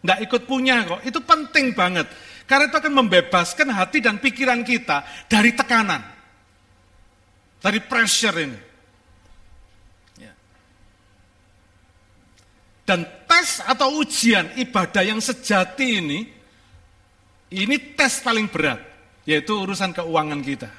[0.03, 0.99] nggak ikut punya kok.
[1.07, 2.07] Itu penting banget.
[2.45, 6.03] Karena itu akan membebaskan hati dan pikiran kita dari tekanan.
[7.57, 8.59] Dari pressure ini.
[10.21, 10.33] Ya.
[12.85, 16.19] Dan tes atau ujian ibadah yang sejati ini,
[17.49, 18.94] ini tes paling berat
[19.25, 20.69] yaitu urusan keuangan kita.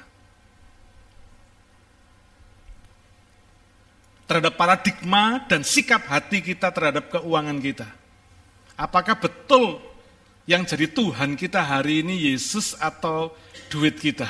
[4.27, 7.87] Terhadap paradigma dan sikap hati kita terhadap keuangan kita.
[8.75, 9.79] Apakah betul
[10.43, 13.31] yang jadi Tuhan kita hari ini Yesus atau
[13.71, 14.27] duit kita?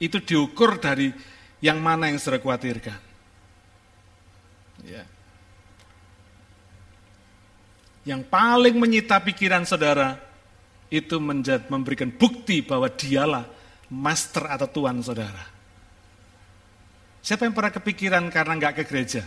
[0.00, 1.12] Itu diukur dari
[1.60, 2.96] yang mana yang sudah khawatirkan.
[4.88, 5.04] Ya.
[8.02, 10.31] Yang paling menyita pikiran saudara
[10.92, 13.48] itu menjad, memberikan bukti bahwa dialah
[13.88, 15.40] master atau tuan saudara.
[17.24, 19.24] Siapa yang pernah kepikiran karena nggak ke gereja?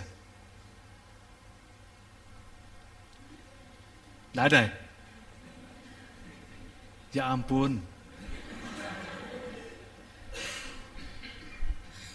[4.37, 4.69] Nggak ada ya?
[7.17, 7.81] Ya ampun.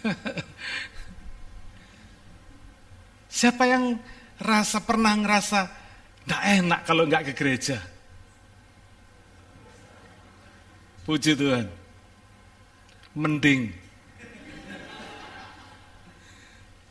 [3.41, 3.99] Siapa yang
[4.39, 5.67] rasa pernah ngerasa
[6.29, 7.81] nggak enak kalau nggak ke gereja?
[11.11, 11.67] Puji Tuhan.
[13.11, 13.67] Mending.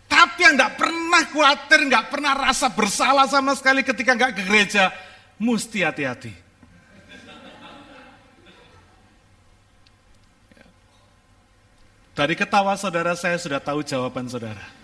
[0.05, 4.93] Tapi yang gak pernah khawatir, gak pernah rasa bersalah sama sekali ketika gak ke gereja,
[5.41, 6.37] mesti hati-hati.
[12.13, 14.80] Dari ketawa saudara saya sudah tahu jawaban saudara.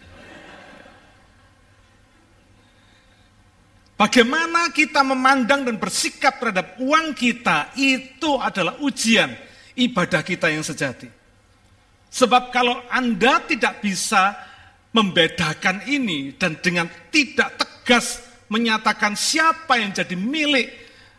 [3.96, 9.32] Bagaimana kita memandang dan bersikap terhadap uang kita itu adalah ujian
[9.72, 11.08] ibadah kita yang sejati.
[12.12, 14.36] Sebab kalau Anda tidak bisa
[14.92, 18.20] membedakan ini dan dengan tidak tegas
[18.52, 20.68] menyatakan siapa yang jadi milik,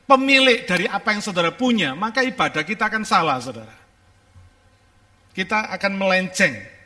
[0.06, 3.74] pemilik dari apa yang saudara punya, maka ibadah kita akan salah, saudara.
[5.34, 6.77] Kita akan melenceng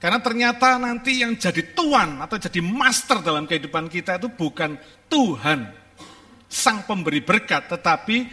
[0.00, 4.80] karena ternyata nanti yang jadi tuan atau jadi master dalam kehidupan kita itu bukan
[5.12, 5.68] Tuhan,
[6.48, 8.24] sang pemberi berkat, tetapi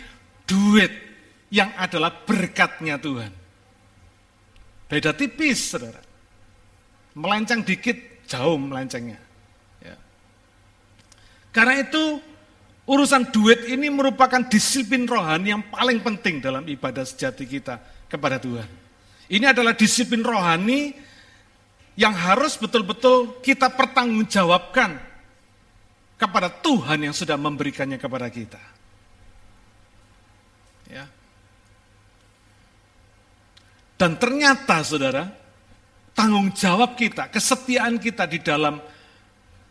[0.47, 0.89] duit
[1.51, 3.36] yang adalah berkatnya Tuhan.
[4.88, 5.99] Beda tipis, saudara.
[7.19, 9.19] Melenceng dikit, jauh melencengnya.
[9.84, 9.99] Ya.
[11.51, 12.23] Karena itu,
[12.88, 18.71] urusan duit ini merupakan disiplin rohani yang paling penting dalam ibadah sejati kita kepada Tuhan.
[19.27, 21.06] Ini adalah disiplin rohani
[21.97, 25.01] yang harus betul-betul kita pertanggungjawabkan
[26.17, 28.62] kepada Tuhan yang sudah memberikannya kepada kita.
[30.88, 31.10] Ya.
[33.97, 35.25] Dan ternyata saudara,
[36.13, 38.77] tanggung jawab kita, kesetiaan kita di dalam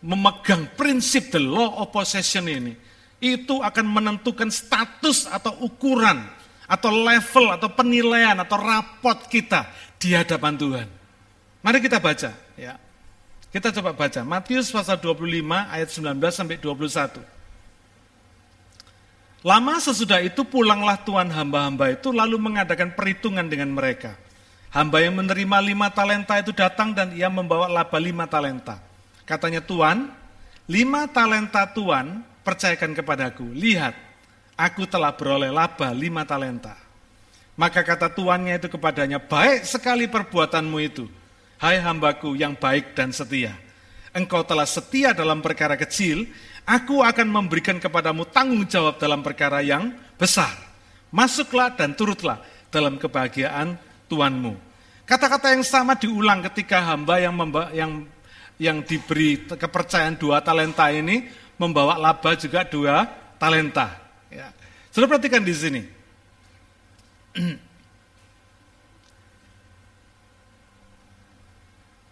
[0.03, 2.75] memegang prinsip the law of possession ini,
[3.23, 6.27] itu akan menentukan status atau ukuran,
[6.67, 9.71] atau level, atau penilaian, atau rapot kita
[10.03, 10.89] di hadapan Tuhan.
[11.67, 12.79] Mari kita baca ya.
[13.51, 17.19] Kita coba baca Matius pasal 25 ayat 19 sampai 21.
[19.43, 24.15] Lama sesudah itu pulanglah tuan hamba-hamba itu lalu mengadakan perhitungan dengan mereka.
[24.71, 28.79] Hamba yang menerima lima talenta itu datang dan ia membawa laba lima talenta.
[29.27, 30.15] Katanya Tuan,
[30.71, 33.43] lima talenta Tuan percayakan kepadaku.
[33.59, 33.95] Lihat,
[34.55, 36.79] aku telah beroleh laba lima talenta.
[37.59, 41.11] Maka kata tuannya itu kepadanya, baik sekali perbuatanmu itu
[41.57, 43.57] Hai hambaku yang baik dan setia,
[44.13, 46.29] engkau telah setia dalam perkara kecil,
[46.69, 49.89] aku akan memberikan kepadamu tanggung jawab dalam perkara yang
[50.21, 50.53] besar.
[51.09, 54.53] Masuklah dan turutlah dalam kebahagiaan Tuanmu.
[55.09, 58.05] Kata-kata yang sama diulang ketika hamba yang memba, yang
[58.61, 61.25] yang diberi kepercayaan dua talenta ini
[61.57, 63.09] membawa laba juga dua
[63.41, 63.97] talenta.
[64.29, 64.53] Ya.
[64.93, 65.83] Sudah perhatikan di sini.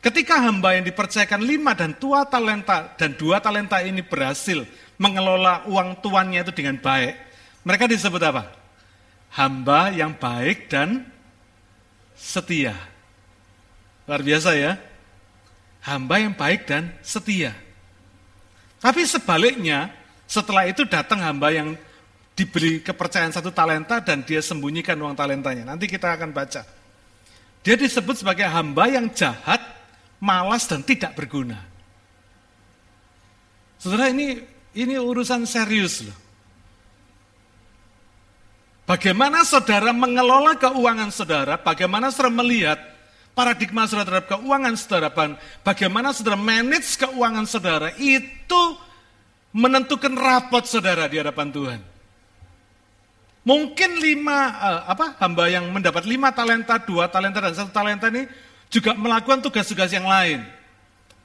[0.05, 4.69] Ketika hamba yang dipercayakan lima dan dua talenta dan dua talenta ini berhasil
[5.01, 7.17] mengelola uang tuannya itu dengan baik,
[7.65, 8.53] mereka disebut apa?
[9.33, 11.09] Hamba yang baik dan
[12.13, 12.77] setia.
[14.05, 14.77] Luar biasa ya.
[15.81, 17.57] Hamba yang baik dan setia.
[18.85, 19.89] Tapi sebaliknya,
[20.29, 21.81] setelah itu datang hamba yang
[22.37, 25.65] diberi kepercayaan satu talenta dan dia sembunyikan uang talentanya.
[25.65, 26.61] Nanti kita akan baca.
[27.65, 29.75] Dia disebut sebagai hamba yang jahat
[30.23, 31.59] malas dan tidak berguna.
[33.79, 34.41] Saudara ini
[34.75, 36.19] ini urusan serius loh.
[38.85, 42.79] Bagaimana saudara mengelola keuangan saudara, bagaimana saudara melihat
[43.33, 45.09] paradigma saudara terhadap keuangan saudara,
[45.65, 48.63] bagaimana saudara manage keuangan saudara, itu
[49.57, 51.81] menentukan rapot saudara di hadapan Tuhan.
[53.45, 58.25] Mungkin lima, uh, apa hamba yang mendapat lima talenta, dua talenta, dan satu talenta ini
[58.75, 60.43] juga melakukan tugas-tugas yang lain.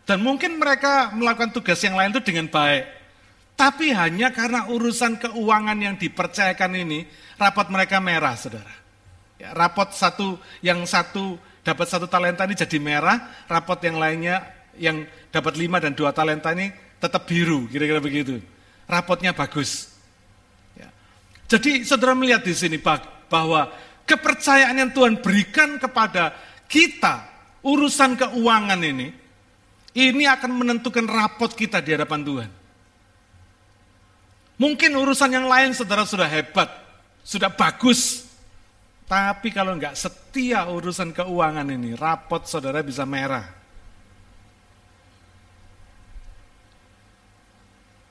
[0.06, 2.86] Dan mungkin mereka melakukan tugas yang lain itu dengan baik.
[3.58, 7.10] Tapi hanya karena urusan keuangan yang dipercayakan ini,
[7.42, 8.72] rapot mereka merah, saudara.
[9.42, 14.46] Ya, rapot satu, yang satu dapat satu talenta ini jadi merah, rapot yang lainnya
[14.80, 18.40] yang dapat lima dan dua talenta ini tetap biru, kira-kira begitu.
[18.90, 19.94] Rapotnya bagus.
[20.74, 20.90] Ya.
[21.46, 22.82] Jadi saudara melihat di sini
[23.30, 23.70] bahwa
[24.10, 26.34] kepercayaan yang Tuhan berikan kepada
[26.66, 27.29] kita
[27.64, 29.12] urusan keuangan ini,
[29.98, 32.52] ini akan menentukan rapot kita di hadapan Tuhan.
[34.60, 36.68] Mungkin urusan yang lain saudara sudah hebat,
[37.24, 38.28] sudah bagus.
[39.08, 43.48] Tapi kalau nggak setia urusan keuangan ini, rapot saudara bisa merah.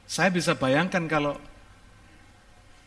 [0.09, 1.37] Saya bisa bayangkan kalau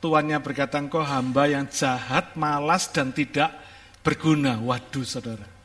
[0.02, 3.54] tuannya berkata, engkau hamba yang jahat, malas, dan tidak
[4.02, 4.58] berguna.
[4.58, 5.61] Waduh saudara.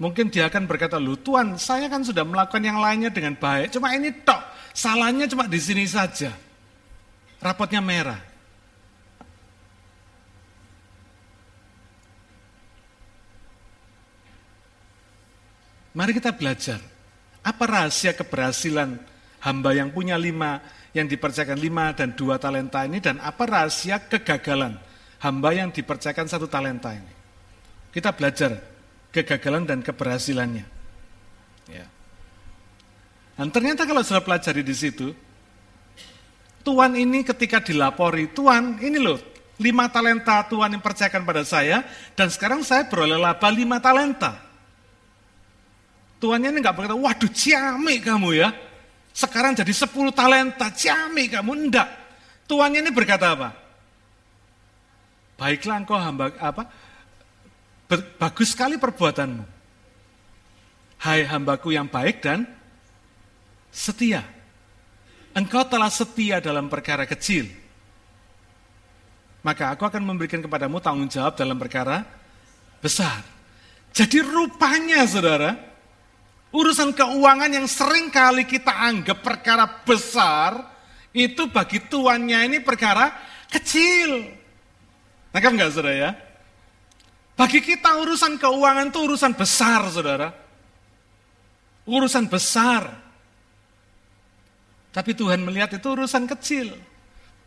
[0.00, 3.92] Mungkin dia akan berkata, lu Tuhan saya kan sudah melakukan yang lainnya dengan baik, cuma
[3.92, 4.40] ini tok,
[4.72, 6.32] salahnya cuma di sini saja.
[7.36, 8.16] Rapotnya merah.
[15.92, 16.80] Mari kita belajar,
[17.44, 18.96] apa rahasia keberhasilan
[19.44, 20.64] hamba yang punya lima,
[20.96, 24.80] yang dipercayakan lima dan dua talenta ini, dan apa rahasia kegagalan
[25.20, 27.12] hamba yang dipercayakan satu talenta ini.
[27.92, 28.79] Kita belajar
[29.10, 30.66] kegagalan dan keberhasilannya.
[31.70, 31.86] Ya.
[33.38, 35.14] Dan ternyata kalau sudah pelajari di situ,
[36.60, 39.18] Tuhan ini ketika dilapori, Tuhan ini loh,
[39.60, 41.84] lima talenta Tuhan yang percayakan pada saya,
[42.16, 44.40] dan sekarang saya beroleh laba lima talenta.
[46.20, 48.52] Tuhannya ini nggak berkata, waduh ciamik kamu ya,
[49.16, 51.88] sekarang jadi sepuluh talenta, ciamik kamu, enggak.
[52.44, 53.56] Tuhannya ini berkata apa?
[55.40, 56.68] Baiklah engkau hamba apa
[57.98, 59.44] bagus sekali perbuatanmu.
[61.00, 62.44] Hai hambaku yang baik dan
[63.72, 64.22] setia.
[65.32, 67.48] Engkau telah setia dalam perkara kecil.
[69.40, 72.04] Maka aku akan memberikan kepadamu tanggung jawab dalam perkara
[72.84, 73.24] besar.
[73.90, 75.56] Jadi rupanya saudara,
[76.52, 80.60] urusan keuangan yang sering kali kita anggap perkara besar,
[81.16, 83.10] itu bagi tuannya ini perkara
[83.48, 84.28] kecil.
[85.32, 86.10] Nangkap enggak saudara ya?
[87.40, 90.28] Bagi kita urusan keuangan itu urusan besar, saudara.
[91.88, 92.84] Urusan besar.
[94.92, 96.76] Tapi Tuhan melihat itu urusan kecil.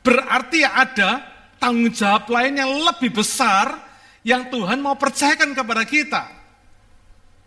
[0.01, 1.21] Berarti ada
[1.61, 3.77] tanggung jawab lain yang lebih besar
[4.25, 6.25] yang Tuhan mau percayakan kepada kita.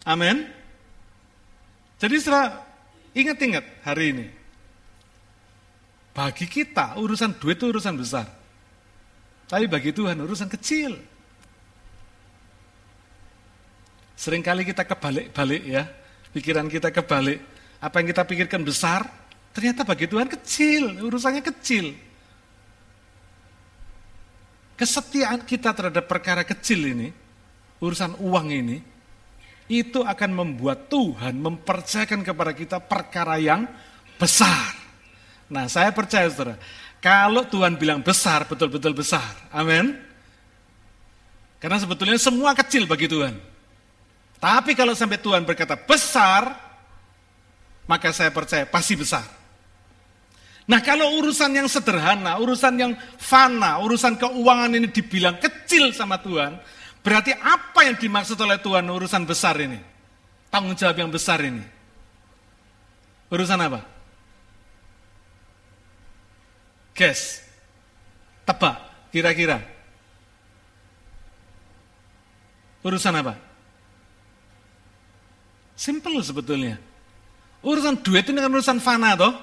[0.07, 0.47] Amin.
[1.99, 2.63] Jadi setelah
[3.11, 4.27] ingat-ingat hari ini.
[6.15, 8.31] Bagi kita urusan duit itu urusan besar.
[9.51, 11.16] Tapi bagi Tuhan urusan kecil.
[14.17, 15.85] Seringkali kita kebalik-balik ya,
[16.33, 17.39] pikiran kita kebalik.
[17.77, 19.05] Apa yang kita pikirkan besar,
[19.53, 21.93] ternyata bagi Tuhan kecil, urusannya kecil.
[24.77, 27.09] Kesetiaan kita terhadap perkara kecil ini,
[27.81, 28.81] urusan uang ini,
[29.69, 33.69] itu akan membuat Tuhan mempercayakan kepada kita perkara yang
[34.17, 34.73] besar.
[35.53, 36.57] Nah saya percaya saudara,
[37.05, 39.27] kalau Tuhan bilang besar, betul-betul besar.
[39.53, 39.95] Amin.
[41.61, 43.56] Karena sebetulnya semua kecil bagi Tuhan.
[44.37, 46.53] Tapi kalau sampai Tuhan berkata besar,
[47.89, 49.24] maka saya percaya pasti besar.
[50.66, 56.59] Nah kalau urusan yang sederhana, urusan yang fana, urusan keuangan ini dibilang kecil sama Tuhan,
[57.07, 59.78] berarti apa yang dimaksud oleh Tuhan urusan besar ini?
[60.51, 61.62] Tanggung jawab yang besar ini.
[63.30, 63.80] Urusan apa?
[66.95, 67.47] Guess.
[68.47, 69.59] Tebak, kira-kira.
[72.87, 73.34] Urusan apa?
[75.77, 76.81] Simple sebetulnya.
[77.61, 79.37] Urusan duit ini kan urusan fana toh.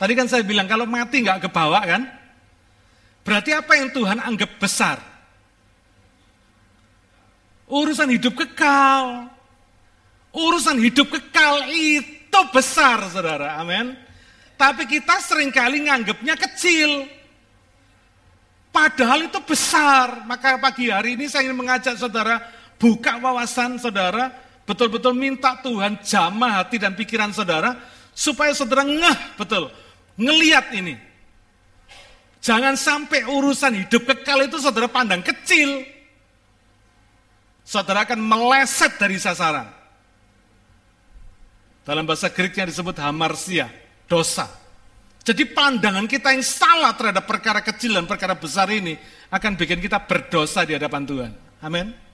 [0.00, 2.02] Tadi kan saya bilang kalau mati nggak kebawa kan.
[3.20, 4.96] Berarti apa yang Tuhan anggap besar?
[7.68, 9.28] Urusan hidup kekal.
[10.32, 13.60] Urusan hidup kekal itu besar saudara.
[13.60, 13.92] Amin.
[14.56, 17.04] Tapi kita sering kali nganggapnya kecil.
[18.72, 20.24] Padahal itu besar.
[20.24, 22.40] Maka pagi hari ini saya ingin mengajak saudara
[22.80, 24.32] buka wawasan saudara
[24.70, 27.74] betul-betul minta Tuhan jamah hati dan pikiran saudara
[28.14, 29.66] supaya saudara ngeh betul,
[30.14, 30.94] ngeliat ini.
[32.38, 35.82] Jangan sampai urusan hidup kekal itu saudara pandang kecil.
[37.66, 39.68] Saudara akan meleset dari sasaran.
[41.84, 43.68] Dalam bahasa Greeknya disebut hamarsia,
[44.06, 44.46] dosa.
[45.20, 48.96] Jadi pandangan kita yang salah terhadap perkara kecil dan perkara besar ini
[49.28, 51.32] akan bikin kita berdosa di hadapan Tuhan.
[51.60, 52.09] Amin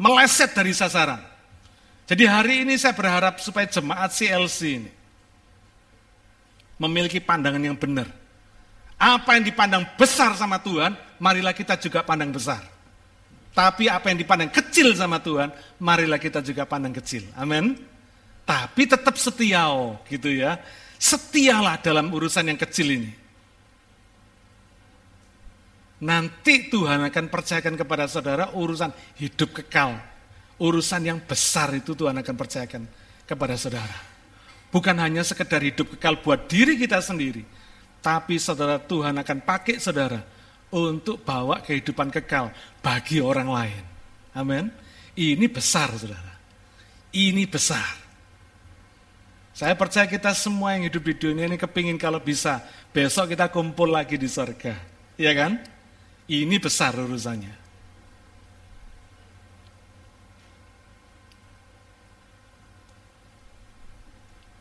[0.00, 1.20] meleset dari sasaran.
[2.08, 4.90] Jadi hari ini saya berharap supaya jemaat CLC ini
[6.80, 8.08] memiliki pandangan yang benar.
[8.96, 12.64] Apa yang dipandang besar sama Tuhan, marilah kita juga pandang besar.
[13.52, 17.28] Tapi apa yang dipandang kecil sama Tuhan, marilah kita juga pandang kecil.
[17.36, 17.76] Amin.
[18.48, 19.68] Tapi tetap setia,
[20.08, 20.58] gitu ya.
[21.00, 23.19] Setialah dalam urusan yang kecil ini.
[26.00, 28.88] Nanti Tuhan akan percayakan kepada saudara urusan
[29.20, 30.00] hidup kekal.
[30.60, 32.82] Urusan yang besar itu Tuhan akan percayakan
[33.28, 33.96] kepada saudara.
[34.72, 37.44] Bukan hanya sekedar hidup kekal buat diri kita sendiri.
[38.00, 40.24] Tapi saudara Tuhan akan pakai saudara
[40.72, 42.48] untuk bawa kehidupan kekal
[42.80, 43.84] bagi orang lain.
[44.32, 44.72] Amin.
[45.12, 46.32] Ini besar saudara.
[47.12, 48.00] Ini besar.
[49.52, 53.92] Saya percaya kita semua yang hidup di dunia ini kepingin kalau bisa besok kita kumpul
[53.92, 54.72] lagi di surga.
[55.20, 55.79] Iya kan?
[56.30, 57.58] Ini besar urusannya.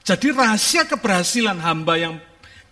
[0.01, 2.17] Jadi rahasia keberhasilan hamba yang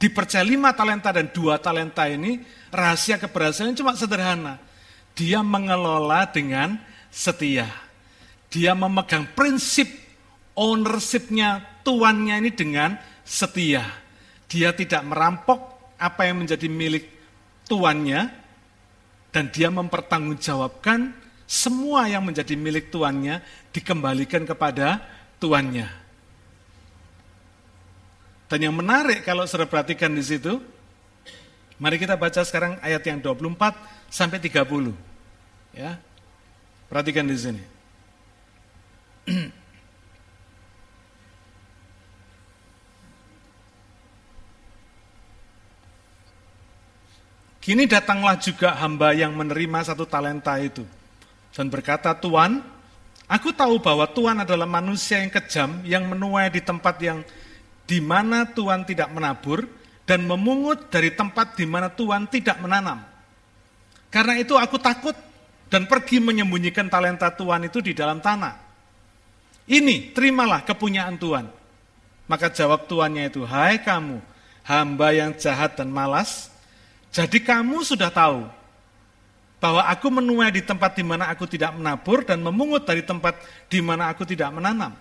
[0.02, 2.42] dipercaya lima talenta dan dua talenta ini,
[2.74, 4.58] rahasia keberhasilan cuma sederhana.
[5.14, 6.82] Dia mengelola dengan
[7.14, 7.70] setia.
[8.50, 9.86] Dia memegang prinsip
[10.58, 13.86] ownershipnya tuannya ini dengan setia.
[14.50, 17.06] Dia tidak merampok apa yang menjadi milik
[17.70, 18.47] tuannya,
[19.38, 21.14] dan dia mempertanggungjawabkan
[21.46, 25.06] semua yang menjadi milik tuannya dikembalikan kepada
[25.38, 25.86] tuannya.
[28.50, 30.58] Dan yang menarik kalau saudara perhatikan di situ,
[31.78, 33.78] mari kita baca sekarang ayat yang 24
[34.10, 34.98] sampai 30.
[35.78, 36.02] Ya.
[36.90, 37.64] Perhatikan di sini.
[47.68, 50.88] Kini datanglah juga hamba yang menerima satu talenta itu.
[51.52, 52.64] Dan berkata, Tuan,
[53.28, 57.28] aku tahu bahwa Tuhan adalah manusia yang kejam, yang menuai di tempat yang
[57.84, 59.68] di mana Tuhan tidak menabur,
[60.08, 63.04] dan memungut dari tempat di mana Tuhan tidak menanam.
[64.08, 65.20] Karena itu aku takut
[65.68, 68.56] dan pergi menyembunyikan talenta Tuhan itu di dalam tanah.
[69.68, 71.52] Ini, terimalah kepunyaan Tuhan.
[72.32, 74.24] Maka jawab tuannya itu, hai kamu,
[74.64, 76.56] hamba yang jahat dan malas,
[77.12, 78.46] jadi kamu sudah tahu
[79.58, 83.82] bahwa aku menuai di tempat di mana aku tidak menabur dan memungut dari tempat di
[83.82, 84.94] mana aku tidak menanam.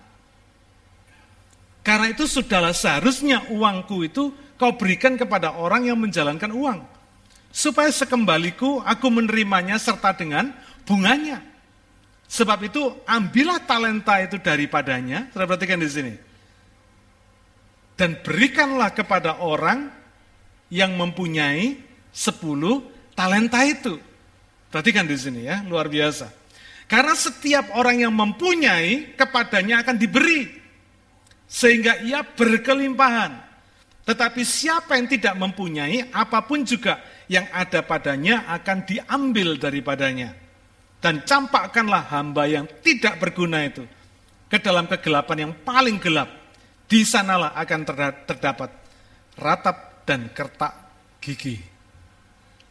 [1.85, 6.79] Karena itu sudahlah seharusnya uangku itu kau berikan kepada orang yang menjalankan uang.
[7.47, 10.51] Supaya sekembaliku aku menerimanya serta dengan
[10.83, 11.39] bunganya.
[12.27, 16.13] Sebab itu ambillah talenta itu daripadanya, saya perhatikan di sini.
[17.95, 19.87] Dan berikanlah kepada orang
[20.67, 21.86] yang mempunyai
[22.17, 22.81] sepuluh
[23.13, 24.01] talenta itu.
[24.73, 26.33] Perhatikan di sini ya, luar biasa.
[26.89, 30.49] Karena setiap orang yang mempunyai, kepadanya akan diberi.
[31.45, 33.45] Sehingga ia berkelimpahan.
[34.07, 40.31] Tetapi siapa yang tidak mempunyai, apa pun juga yang ada padanya akan diambil daripadanya.
[40.97, 43.85] Dan campakkanlah hamba yang tidak berguna itu
[44.47, 46.31] ke dalam kegelapan yang paling gelap.
[46.87, 47.81] Di sanalah akan
[48.23, 48.71] terdapat
[49.35, 50.73] ratap dan kertak
[51.19, 51.76] gigi.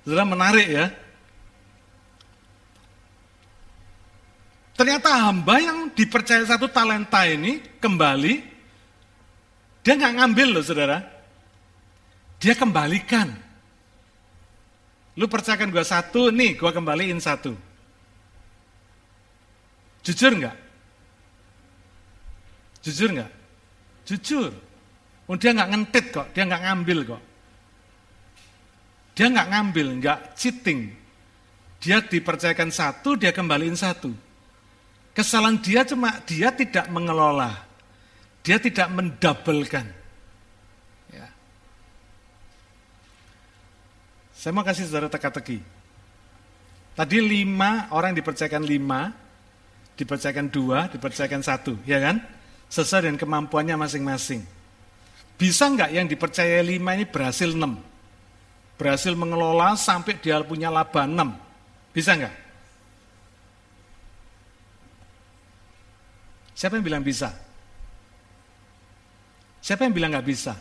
[0.07, 0.87] Sudah menarik ya.
[4.79, 8.35] Ternyata hamba yang dipercaya satu talenta ini kembali,
[9.83, 11.03] dia nggak ngambil loh saudara.
[12.39, 13.35] Dia kembalikan.
[15.17, 17.57] Lu percayakan gue satu, nih gue kembaliin satu.
[20.07, 20.57] Jujur nggak?
[22.85, 23.33] Jujur nggak?
[24.07, 24.53] Jujur.
[25.27, 27.23] Oh, dia nggak ngentit kok, dia nggak ngambil kok.
[29.17, 30.93] Dia nggak ngambil, nggak cheating.
[31.81, 34.13] Dia dipercayakan satu, dia kembaliin satu.
[35.17, 37.65] Kesalahan dia cuma dia tidak mengelola.
[38.45, 39.89] Dia tidak mendabelkan.
[41.09, 41.27] Ya.
[44.37, 45.65] Saya mau kasih saudara teka-teki.
[46.93, 49.17] Tadi lima, orang dipercayakan lima,
[49.97, 52.21] dipercayakan dua, dipercayakan satu, ya kan?
[52.69, 54.45] Sesuai dengan kemampuannya masing-masing.
[55.41, 57.96] Bisa nggak yang dipercaya lima ini berhasil enam?
[58.77, 61.33] Berhasil mengelola sampai dia punya laba enam?
[61.97, 62.35] Bisa nggak?
[66.57, 67.33] Siapa yang bilang bisa?
[69.61, 70.57] Siapa yang bilang nggak bisa?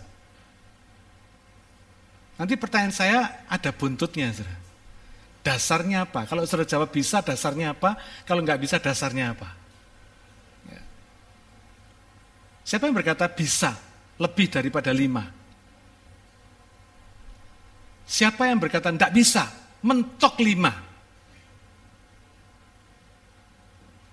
[2.36, 4.60] Nanti pertanyaan saya ada buntutnya, saudara.
[5.46, 6.28] Dasarnya apa?
[6.28, 7.96] Kalau saudara jawab bisa, dasarnya apa?
[8.28, 9.48] Kalau nggak bisa, dasarnya apa?
[10.68, 10.82] Ya.
[12.68, 13.78] Siapa yang berkata bisa
[14.20, 15.45] lebih daripada lima?
[18.06, 19.50] Siapa yang berkata tidak bisa
[19.82, 20.72] mentok lima?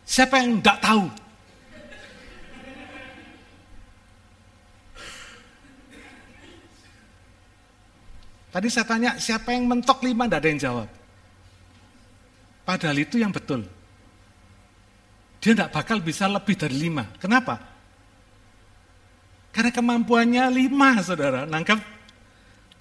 [0.08, 1.04] Siapa yang tidak tahu?
[8.52, 10.88] Tadi saya tanya, siapa yang mentok lima, tidak ada yang jawab.
[12.68, 13.64] Padahal itu yang betul.
[15.40, 17.08] Dia tidak bakal bisa lebih dari lima.
[17.16, 17.56] Kenapa?
[19.56, 21.48] Karena kemampuannya lima, saudara.
[21.48, 22.01] Nangkep?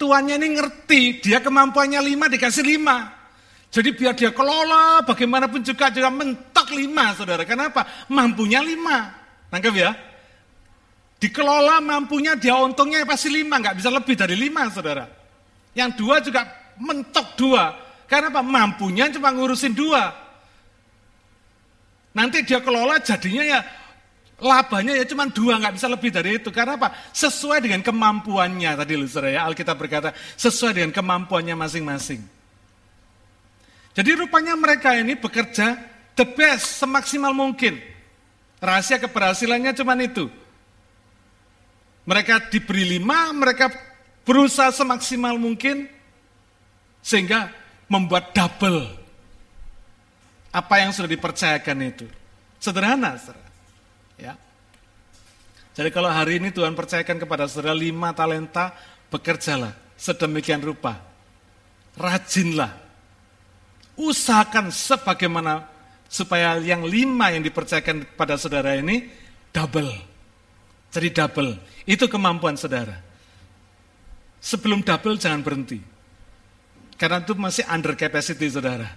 [0.01, 3.05] Tuannya ini ngerti, dia kemampuannya lima, dikasih lima.
[3.69, 7.45] Jadi biar dia kelola, bagaimanapun juga juga mentok lima, saudara.
[7.45, 7.85] Kenapa?
[8.09, 9.13] Mampunya lima.
[9.53, 9.93] Nangkep ya?
[11.21, 15.05] Dikelola mampunya, dia untungnya pasti lima, nggak bisa lebih dari lima, saudara.
[15.77, 16.49] Yang dua juga
[16.81, 17.63] mentok dua.
[18.09, 18.41] Karena apa?
[18.41, 20.09] Mampunya cuma ngurusin dua.
[22.17, 23.59] Nanti dia kelola jadinya ya
[24.41, 26.49] labanya ya cuma dua, nggak bisa lebih dari itu.
[26.49, 26.89] Karena apa?
[27.13, 32.25] Sesuai dengan kemampuannya tadi lu ya Alkitab berkata sesuai dengan kemampuannya masing-masing.
[33.93, 35.77] Jadi rupanya mereka ini bekerja
[36.17, 37.77] the best semaksimal mungkin.
[38.57, 40.29] Rahasia keberhasilannya cuma itu.
[42.05, 43.69] Mereka diberi lima, mereka
[44.25, 45.85] berusaha semaksimal mungkin
[47.01, 47.53] sehingga
[47.89, 48.89] membuat double
[50.49, 52.05] apa yang sudah dipercayakan itu.
[52.61, 53.50] Sederhana, saudara.
[54.21, 54.37] Ya.
[55.73, 58.77] Jadi kalau hari ini Tuhan percayakan kepada saudara lima talenta,
[59.09, 61.01] bekerjalah sedemikian rupa.
[61.97, 62.69] Rajinlah.
[63.97, 65.67] Usahakan sebagaimana
[66.05, 69.09] supaya yang lima yang dipercayakan pada saudara ini
[69.49, 69.89] double.
[70.91, 71.51] Jadi double.
[71.87, 72.99] Itu kemampuan saudara.
[74.37, 75.79] Sebelum double jangan berhenti.
[76.99, 78.91] Karena itu masih under capacity saudara.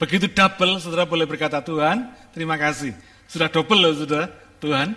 [0.00, 2.96] Begitu double saudara boleh berkata Tuhan terima kasih.
[3.30, 4.88] Sudah double loh saudara Tuhan.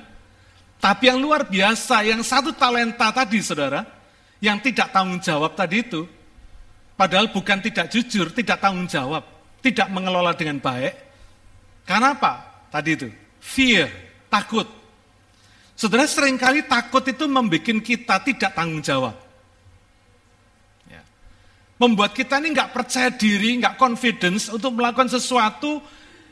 [0.79, 3.83] Tapi yang luar biasa yang satu talenta tadi saudara.
[4.39, 6.07] Yang tidak tanggung jawab tadi itu.
[6.95, 9.27] Padahal bukan tidak jujur, tidak tanggung jawab.
[9.59, 10.95] Tidak mengelola dengan baik.
[11.83, 12.63] Karena apa?
[12.71, 13.09] Tadi itu.
[13.43, 13.89] Fear,
[14.31, 14.65] takut.
[15.75, 19.27] Saudara sering kali takut itu membuat kita tidak tanggung jawab.
[21.77, 25.77] Membuat kita ini nggak percaya diri, nggak confidence untuk melakukan sesuatu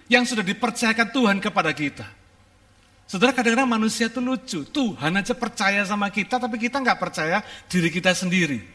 [0.10, 2.06] yang sudah dipercayakan Tuhan kepada kita.
[3.06, 7.94] Saudara kadang-kadang manusia itu lucu, Tuhan aja percaya sama kita tapi kita nggak percaya diri
[7.94, 8.66] kita sendiri.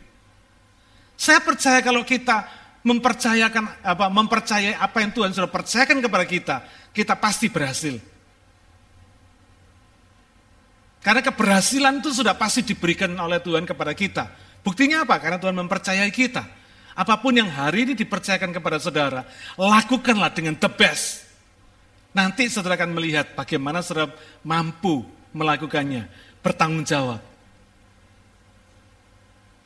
[1.18, 2.47] Saya percaya kalau kita
[2.81, 6.57] mempercayakan apa mempercayai apa yang Tuhan sudah percayakan kepada kita,
[6.95, 7.99] kita pasti berhasil.
[11.01, 14.31] Karena keberhasilan itu sudah pasti diberikan oleh Tuhan kepada kita.
[14.61, 15.16] Buktinya apa?
[15.16, 16.45] Karena Tuhan mempercayai kita.
[16.93, 19.24] Apa pun yang hari ini dipercayakan kepada saudara,
[19.57, 21.30] lakukanlah dengan the best.
[22.11, 24.11] Nanti saudara akan melihat bagaimana saudara
[24.42, 26.11] mampu melakukannya,
[26.42, 27.22] bertanggung jawab.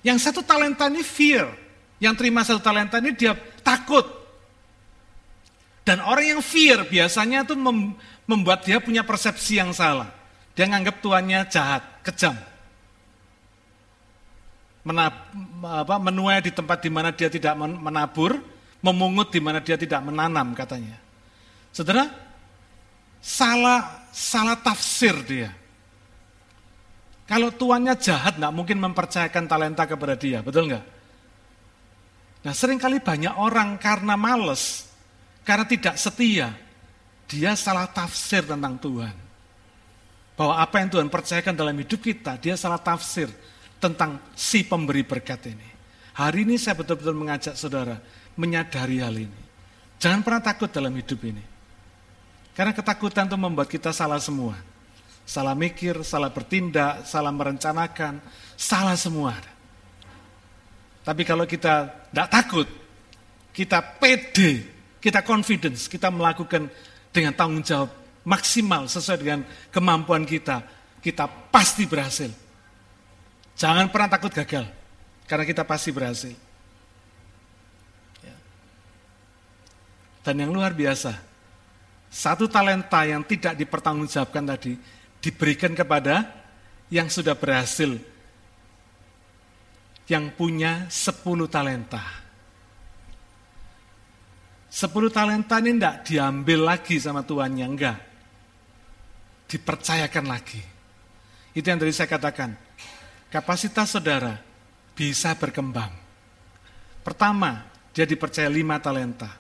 [0.05, 1.49] Yang satu talenta ini fear,
[1.97, 3.32] yang terima satu talenta ini dia
[3.64, 4.05] takut.
[5.84, 7.57] Dan orang yang fear biasanya itu
[8.28, 10.12] membuat dia punya persepsi yang salah.
[10.53, 12.36] Dia nganggap tuannya jahat, kejam
[14.84, 15.16] menab,
[15.64, 18.36] apa, menuai di tempat di mana dia tidak menabur,
[18.84, 21.01] memungut di mana dia tidak menanam katanya.
[21.72, 22.07] Saudara,
[23.25, 25.49] salah salah tafsir dia.
[27.25, 30.85] Kalau tuannya jahat, nggak mungkin mempercayakan talenta kepada dia, betul nggak?
[32.45, 34.93] Nah sering kali banyak orang karena males,
[35.41, 36.53] karena tidak setia,
[37.25, 39.16] dia salah tafsir tentang Tuhan.
[40.37, 43.33] Bahwa apa yang Tuhan percayakan dalam hidup kita, dia salah tafsir.
[43.85, 45.68] tentang si pemberi berkat ini.
[46.16, 48.01] Hari ini saya betul-betul mengajak saudara
[48.33, 49.41] menyadari hal ini.
[50.01, 51.53] Jangan pernah takut dalam hidup ini.
[52.55, 54.55] Karena ketakutan itu membuat kita salah semua.
[55.26, 58.22] Salah mikir, salah bertindak, salah merencanakan,
[58.55, 59.34] salah semua.
[61.05, 62.68] Tapi kalau kita tidak takut,
[63.50, 64.64] kita pede,
[65.02, 66.70] kita confidence, kita melakukan
[67.12, 67.90] dengan tanggung jawab
[68.24, 70.64] maksimal sesuai dengan kemampuan kita,
[71.05, 72.32] kita pasti berhasil.
[73.55, 74.66] Jangan pernah takut gagal,
[75.28, 76.34] karena kita pasti berhasil.
[78.24, 78.36] Ya.
[80.24, 81.34] Dan yang luar biasa,
[82.15, 84.79] satu talenta yang tidak dipertanggungjawabkan tadi,
[85.19, 86.31] diberikan kepada
[86.87, 87.99] yang sudah berhasil,
[90.07, 92.23] yang punya sepuluh talenta.
[94.71, 97.99] Sepuluh talenta ini tidak diambil lagi sama tuannya, enggak.
[99.51, 100.62] Dipercayakan lagi.
[101.51, 102.55] Itu yang tadi saya katakan.
[103.31, 104.39] Kapasitas saudara
[104.95, 105.91] bisa berkembang.
[107.03, 109.31] Pertama, dia dipercaya lima talenta.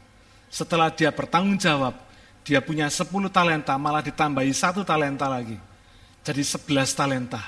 [0.50, 1.98] Setelah dia bertanggung jawab,
[2.44, 5.56] dia punya sepuluh talenta, malah ditambahi satu talenta lagi.
[6.20, 7.40] Jadi sebelas talenta.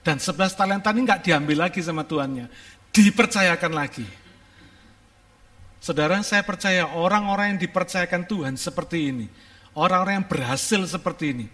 [0.00, 2.46] Dan sebelas talenta ini nggak diambil lagi sama tuannya,
[2.94, 4.06] dipercayakan lagi.
[5.82, 9.26] Saudara, saya percaya orang-orang yang dipercayakan Tuhan seperti ini,
[9.78, 11.46] orang-orang yang berhasil seperti ini,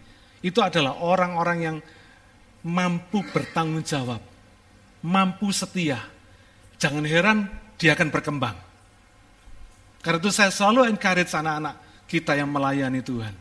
[0.45, 1.77] itu adalah orang-orang yang
[2.65, 4.21] mampu bertanggung jawab,
[5.05, 6.01] mampu setia.
[6.81, 7.39] Jangan heran
[7.77, 8.57] dia akan berkembang.
[10.05, 11.84] Karena itu saya selalu encourage anak-anak
[12.15, 13.35] kita yang melayani Tuhan.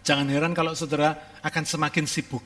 [0.00, 2.40] Jangan heran kalau saudara akan semakin sibuk.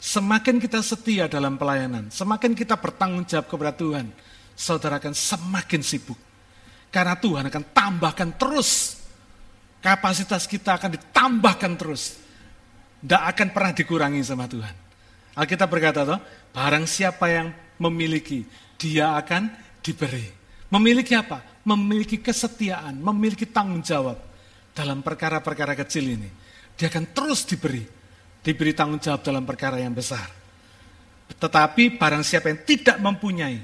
[0.00, 4.08] Semakin kita setia dalam pelayanan, semakin kita bertanggung jawab kepada Tuhan,
[4.56, 6.16] saudara akan semakin sibuk.
[6.88, 8.98] Karena Tuhan akan tambahkan terus.
[9.84, 12.18] Kapasitas kita akan ditambahkan terus.
[13.04, 14.74] Tidak akan pernah dikurangi sama Tuhan.
[15.36, 16.20] Alkitab berkata, toh,
[16.56, 17.48] barang siapa yang
[17.80, 18.44] memiliki,
[18.78, 19.48] dia akan
[19.80, 20.28] diberi.
[20.70, 21.51] Memiliki apa?
[21.62, 24.18] Memiliki kesetiaan, memiliki tanggung jawab
[24.74, 26.30] dalam perkara-perkara kecil ini.
[26.74, 27.84] Dia akan terus diberi.
[28.42, 30.26] Diberi tanggung jawab dalam perkara yang besar.
[31.38, 33.58] Tetapi barang siapa yang tidak mempunyai,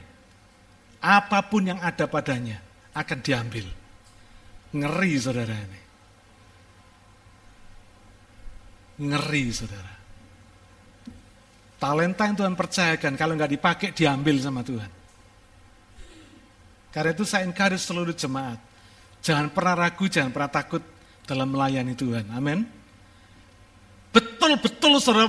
[1.03, 2.63] apa pun yang ada padanya
[2.95, 3.67] akan diambil.
[4.75, 5.81] Ngeri saudara ini.
[8.99, 9.93] Ngeri saudara.
[11.79, 14.98] Talenta yang Tuhan percayakan, kalau nggak dipakai diambil sama Tuhan.
[16.89, 18.59] Karena itu saya encourage seluruh jemaat.
[19.21, 20.83] Jangan pernah ragu, jangan pernah takut
[21.29, 22.33] dalam melayani Tuhan.
[22.33, 22.65] Amin.
[24.09, 25.29] Betul-betul saudara,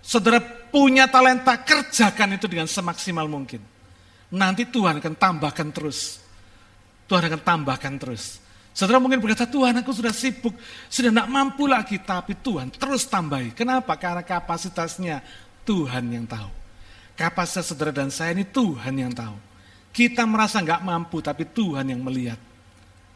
[0.00, 0.40] saudara
[0.72, 3.60] punya talenta, kerjakan itu dengan semaksimal mungkin.
[4.32, 6.16] Nanti Tuhan akan tambahkan terus.
[7.04, 8.40] Tuhan akan tambahkan terus.
[8.72, 10.56] Saudara mungkin berkata, Tuhan aku sudah sibuk,
[10.88, 13.52] sudah tidak mampu lagi, tapi Tuhan terus tambahi.
[13.52, 14.00] Kenapa?
[14.00, 15.20] Karena kapasitasnya
[15.68, 16.48] Tuhan yang tahu.
[17.12, 19.51] Kapasitas saudara dan saya ini Tuhan yang tahu.
[19.92, 22.40] Kita merasa nggak mampu, tapi Tuhan yang melihat.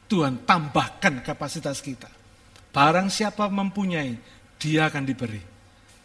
[0.07, 2.07] Tuhan tambahkan kapasitas kita.
[2.71, 4.21] Barang siapa mempunyai,
[4.61, 5.41] dia akan diberi.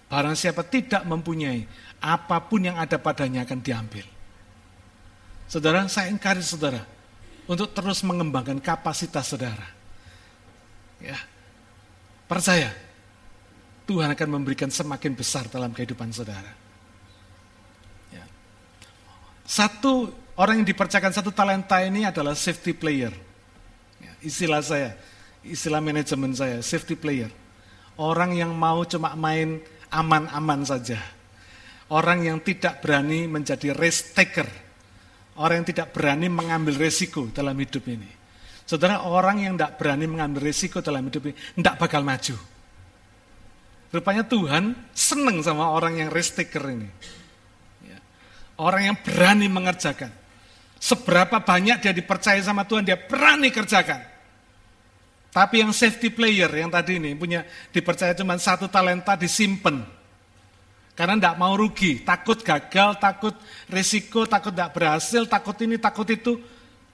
[0.08, 1.68] Barang siapa tidak mempunyai,
[2.00, 4.08] apa pun yang ada padanya akan diambil.
[5.52, 6.88] Saudara, saya encourage saudara,
[7.44, 9.68] untuk terus mengembangkan kapasitas saudara.
[11.04, 11.20] Ya.
[12.32, 12.72] Percaya,
[13.84, 16.56] Tuhan akan memberikan semakin besar dalam kehidupan saudara.
[18.16, 18.24] Ya.
[19.44, 23.14] Satu orang yang dipercayakan satu talenta ini adalah safety player.
[24.02, 24.98] Ya, istilah saya,
[25.46, 27.30] istilah manajemen saya, safety player.
[28.02, 29.62] Orang yang mau cuma main
[29.94, 30.98] aman-aman saja.
[31.94, 34.50] Orang yang tidak berani menjadi risk taker
[35.40, 38.06] Orang yang tidak berani mengambil resiko dalam hidup ini.
[38.68, 42.36] Saudara, orang yang tidak berani mengambil resiko dalam hidup ini, tidak bakal maju.
[43.92, 46.88] Rupanya Tuhan senang sama orang yang risk taker ini.
[47.84, 48.00] Ya.
[48.60, 50.12] Orang yang berani mengerjakan.
[50.82, 54.02] Seberapa banyak dia dipercaya sama Tuhan, dia berani kerjakan.
[55.32, 59.80] Tapi yang safety player yang tadi ini punya dipercaya cuma satu talenta disimpan
[60.92, 63.34] karena tidak mau rugi, takut gagal, takut
[63.72, 66.36] risiko, takut tidak berhasil, takut ini, takut itu.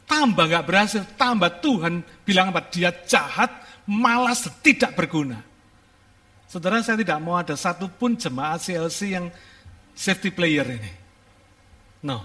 [0.08, 2.64] Tambah nggak berhasil, tambah Tuhan bilang apa?
[2.72, 3.52] Dia jahat,
[3.84, 5.44] malas, tidak berguna.
[6.48, 9.28] Saudara saya tidak mau ada satupun jemaat CLC yang
[9.92, 10.92] safety player ini.
[12.08, 12.24] No,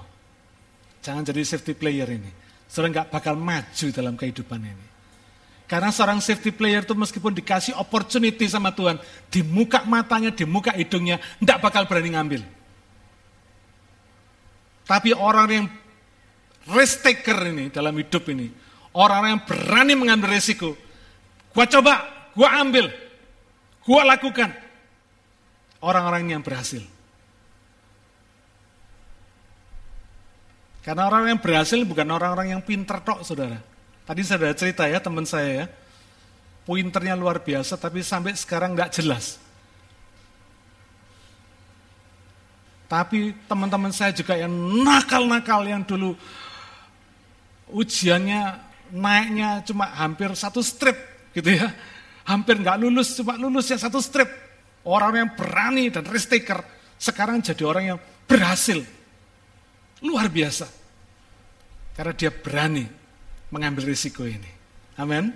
[1.03, 2.30] jangan jadi safety player ini.
[2.70, 4.86] Saudara nggak bakal maju dalam kehidupan ini.
[5.68, 10.72] Karena seorang safety player itu meskipun dikasih opportunity sama Tuhan, di muka matanya, di muka
[10.72, 12.42] hidungnya, tidak bakal berani ngambil.
[14.84, 15.66] Tapi orang yang
[16.76, 18.53] risk taker ini dalam hidup ini,
[18.92, 20.76] orang yang berani mengambil resiko,
[21.57, 22.05] gua coba,
[22.36, 22.92] gua ambil,
[23.84, 24.53] gua lakukan.
[25.82, 26.84] Orang-orang yang berhasil.
[30.83, 33.62] Karena orang yang berhasil bukan orang-orang yang pinter tok, saudara.
[34.03, 35.66] Tadi saya sudah cerita ya teman saya ya.
[36.66, 39.39] Pointernya luar biasa, tapi sampai sekarang nggak jelas.
[42.91, 44.53] Tapi teman-teman saya juga yang
[44.85, 46.12] nakal-nakal yang dulu
[47.72, 48.61] ujiannya
[48.93, 50.99] naiknya cuma hampir satu strip
[51.33, 51.72] gitu ya.
[52.28, 54.28] Hampir nggak lulus, cuma lulus ya satu strip.
[54.83, 56.61] Orang yang berani dan risk taker
[56.99, 58.83] sekarang jadi orang yang berhasil.
[60.03, 60.66] Luar biasa.
[61.94, 62.84] Karena dia berani
[63.53, 64.48] mengambil risiko ini.
[64.98, 65.32] Amin.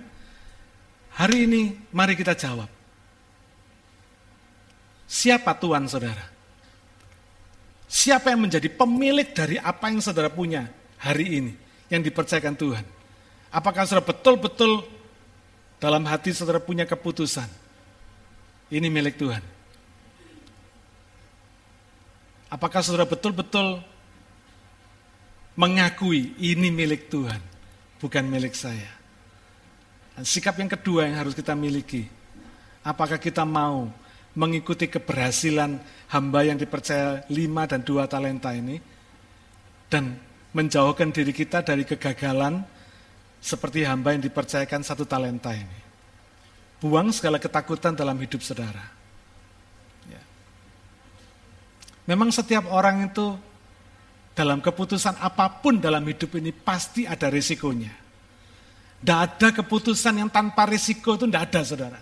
[1.17, 1.61] Hari ini
[1.93, 2.69] mari kita jawab.
[5.07, 6.37] Siapa Tuhan saudara?
[7.87, 10.67] Siapa yang menjadi pemilik dari apa yang saudara punya
[10.99, 11.53] hari ini
[11.87, 12.85] yang dipercayakan Tuhan?
[13.47, 14.83] Apakah saudara betul-betul
[15.79, 17.47] dalam hati saudara punya keputusan?
[18.67, 19.39] Ini milik Tuhan.
[22.51, 23.79] Apakah saudara betul-betul
[25.57, 27.41] mengakui ini milik Tuhan,
[27.97, 28.93] bukan milik saya?
[30.13, 32.05] Dan sikap yang kedua yang harus kita miliki,
[32.85, 33.89] apakah kita mau
[34.37, 35.81] mengikuti keberhasilan
[36.13, 38.77] hamba yang dipercaya lima dan dua talenta ini
[39.89, 40.13] dan
[40.53, 42.61] menjauhkan diri kita dari kegagalan
[43.41, 45.79] seperti hamba yang dipercayakan satu talenta ini.
[46.77, 48.85] Buang segala ketakutan dalam hidup saudara.
[50.05, 50.21] Ya.
[52.05, 53.33] Memang setiap orang itu
[54.37, 57.89] dalam keputusan apa pun dalam hidup ini pasti ada risikonya.
[59.01, 61.99] Tidak ada keputusan yang tanpa risiko itu tidak ada saudara.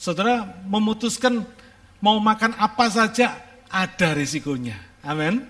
[0.00, 1.44] Saudara memutuskan
[2.00, 3.36] mau makan apa saja
[3.68, 4.74] ada risikonya.
[5.06, 5.44] Amin.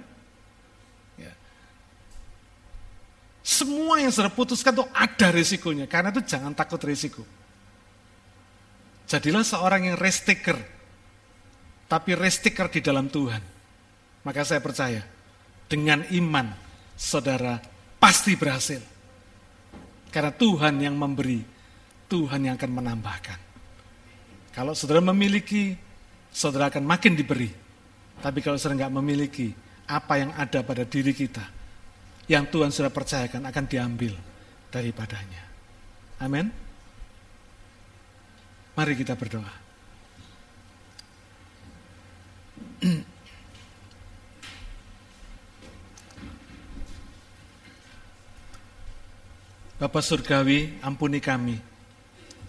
[1.15, 1.33] Ya.
[3.47, 5.87] Semua yang saudara putuskan itu ada risikonya.
[5.89, 7.23] Karena itu jangan takut risiko.
[9.07, 10.59] Jadilah seorang yang risk taker.
[11.87, 13.50] Tapi risk taker di dalam Tuhan.
[14.21, 15.01] Maka saya percaya,
[15.71, 16.53] dengan iman,
[16.99, 17.57] saudara
[17.97, 18.83] pasti berhasil.
[20.11, 21.41] Karena Tuhan yang memberi,
[22.11, 23.39] Tuhan yang akan menambahkan.
[24.51, 25.79] Kalau saudara memiliki,
[26.29, 27.49] saudara akan makin diberi.
[28.21, 29.55] Tapi kalau saudara nggak memiliki,
[29.89, 31.47] apa yang ada pada diri kita,
[32.29, 34.13] yang Tuhan sudah percayakan akan diambil
[34.69, 35.43] daripadanya.
[36.21, 36.51] Amin.
[38.77, 39.55] Mari kita berdoa.
[49.81, 51.57] Bapak Surgawi, ampuni kami.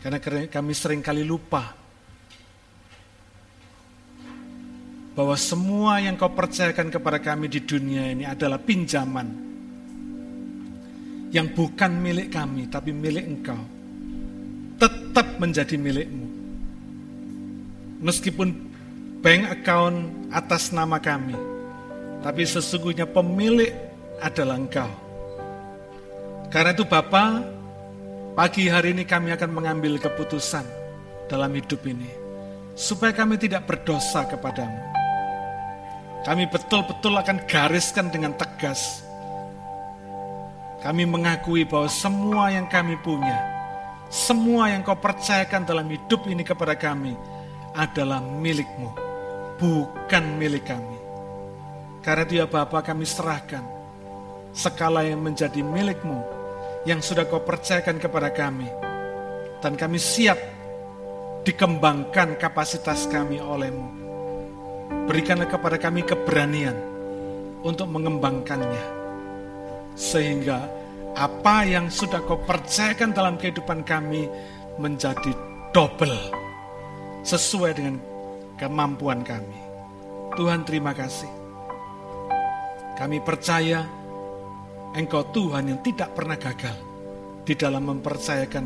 [0.03, 0.19] Karena
[0.51, 1.71] kami sering kali lupa
[5.15, 9.27] bahwa semua yang kau percayakan kepada kami di dunia ini adalah pinjaman
[11.31, 13.63] yang bukan milik kami tapi milik engkau.
[14.75, 16.27] Tetap menjadi milikmu.
[18.03, 18.47] Meskipun
[19.23, 19.97] bank account
[20.35, 21.37] atas nama kami
[22.27, 23.71] tapi sesungguhnya pemilik
[24.19, 25.10] adalah engkau
[26.51, 27.47] karena itu Bapak
[28.35, 30.67] pagi hari ini kami akan mengambil keputusan
[31.31, 32.11] dalam hidup ini
[32.75, 34.91] supaya kami tidak berdosa kepadamu
[36.21, 39.01] kami betul-betul akan gariskan dengan tegas.
[40.85, 43.37] Kami mengakui bahwa semua yang kami punya,
[44.09, 47.17] semua yang kau percayakan dalam hidup ini kepada kami
[47.73, 48.93] adalah milikmu,
[49.57, 50.97] bukan milik kami.
[52.05, 53.65] Karena dia Bapa kami serahkan
[54.53, 56.21] skala yang menjadi milikmu,
[56.85, 58.69] yang sudah kau percayakan kepada kami.
[59.61, 60.37] Dan kami siap
[61.45, 64.01] dikembangkan kapasitas kami olehmu
[65.09, 66.77] Berikanlah kepada kami keberanian
[67.65, 68.85] untuk mengembangkannya.
[69.97, 70.67] Sehingga
[71.17, 74.29] apa yang sudah kau percayakan dalam kehidupan kami
[74.77, 75.33] menjadi
[75.75, 76.15] double.
[77.21, 77.95] Sesuai dengan
[78.55, 79.59] kemampuan kami.
[80.37, 81.29] Tuhan terima kasih.
[82.97, 83.83] Kami percaya
[84.91, 86.75] Engkau Tuhan yang tidak pernah gagal
[87.47, 88.65] di dalam mempercayakan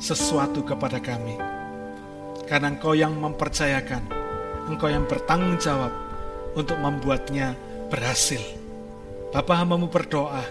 [0.00, 1.36] sesuatu kepada kami.
[2.48, 4.24] Karena Engkau yang mempercayakan
[4.68, 5.92] engkau yang bertanggung jawab
[6.56, 7.52] untuk membuatnya
[7.92, 8.40] berhasil.
[9.34, 10.44] Bapak hambamu berdoa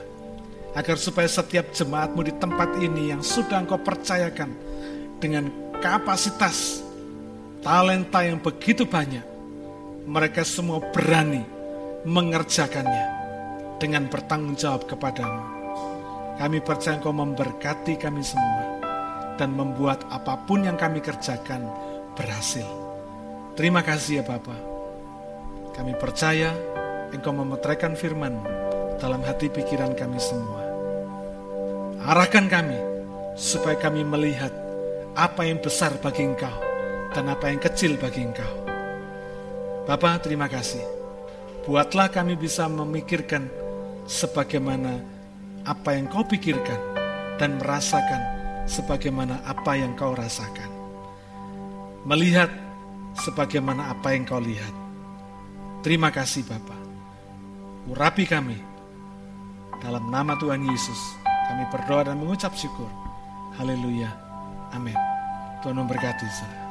[0.77, 4.51] agar supaya setiap jemaatmu di tempat ini yang sudah engkau percayakan
[5.17, 5.49] dengan
[5.79, 6.83] kapasitas
[7.63, 9.23] talenta yang begitu banyak,
[10.03, 11.41] mereka semua berani
[12.03, 13.22] mengerjakannya
[13.83, 15.43] dengan bertanggung jawab kepadamu.
[16.39, 18.79] Kami percaya engkau memberkati kami semua
[19.35, 21.67] dan membuat apa pun yang kami kerjakan
[22.15, 22.63] berhasil.
[23.59, 24.55] Terima kasih ya Bapa.
[25.75, 26.55] Kami percaya
[27.13, 28.41] Engkau memeteraikan firman
[28.97, 30.63] dalam hati pikiran kami semua.
[32.09, 32.79] Arahkan kami
[33.37, 34.49] supaya kami melihat
[35.13, 36.55] apa yang besar bagi Engkau
[37.13, 38.53] dan apa yang kecil bagi Engkau.
[39.85, 40.81] Bapa, terima kasih.
[41.69, 43.62] Buatlah kami bisa memikirkan
[44.07, 44.99] sebagaimana
[45.63, 46.79] apa yang kau pikirkan
[47.39, 48.21] dan merasakan
[48.67, 50.71] sebagaimana apa yang kau rasakan.
[52.03, 52.51] Melihat
[53.15, 54.71] sebagaimana apa yang kau lihat.
[55.83, 56.75] Terima kasih Bapa.
[57.91, 58.59] Urapi kami.
[59.83, 61.19] Dalam nama Tuhan Yesus,
[61.51, 62.87] kami berdoa dan mengucap syukur.
[63.59, 64.07] Haleluya.
[64.71, 64.95] Amin.
[65.59, 66.62] Tuhan memberkati saudara.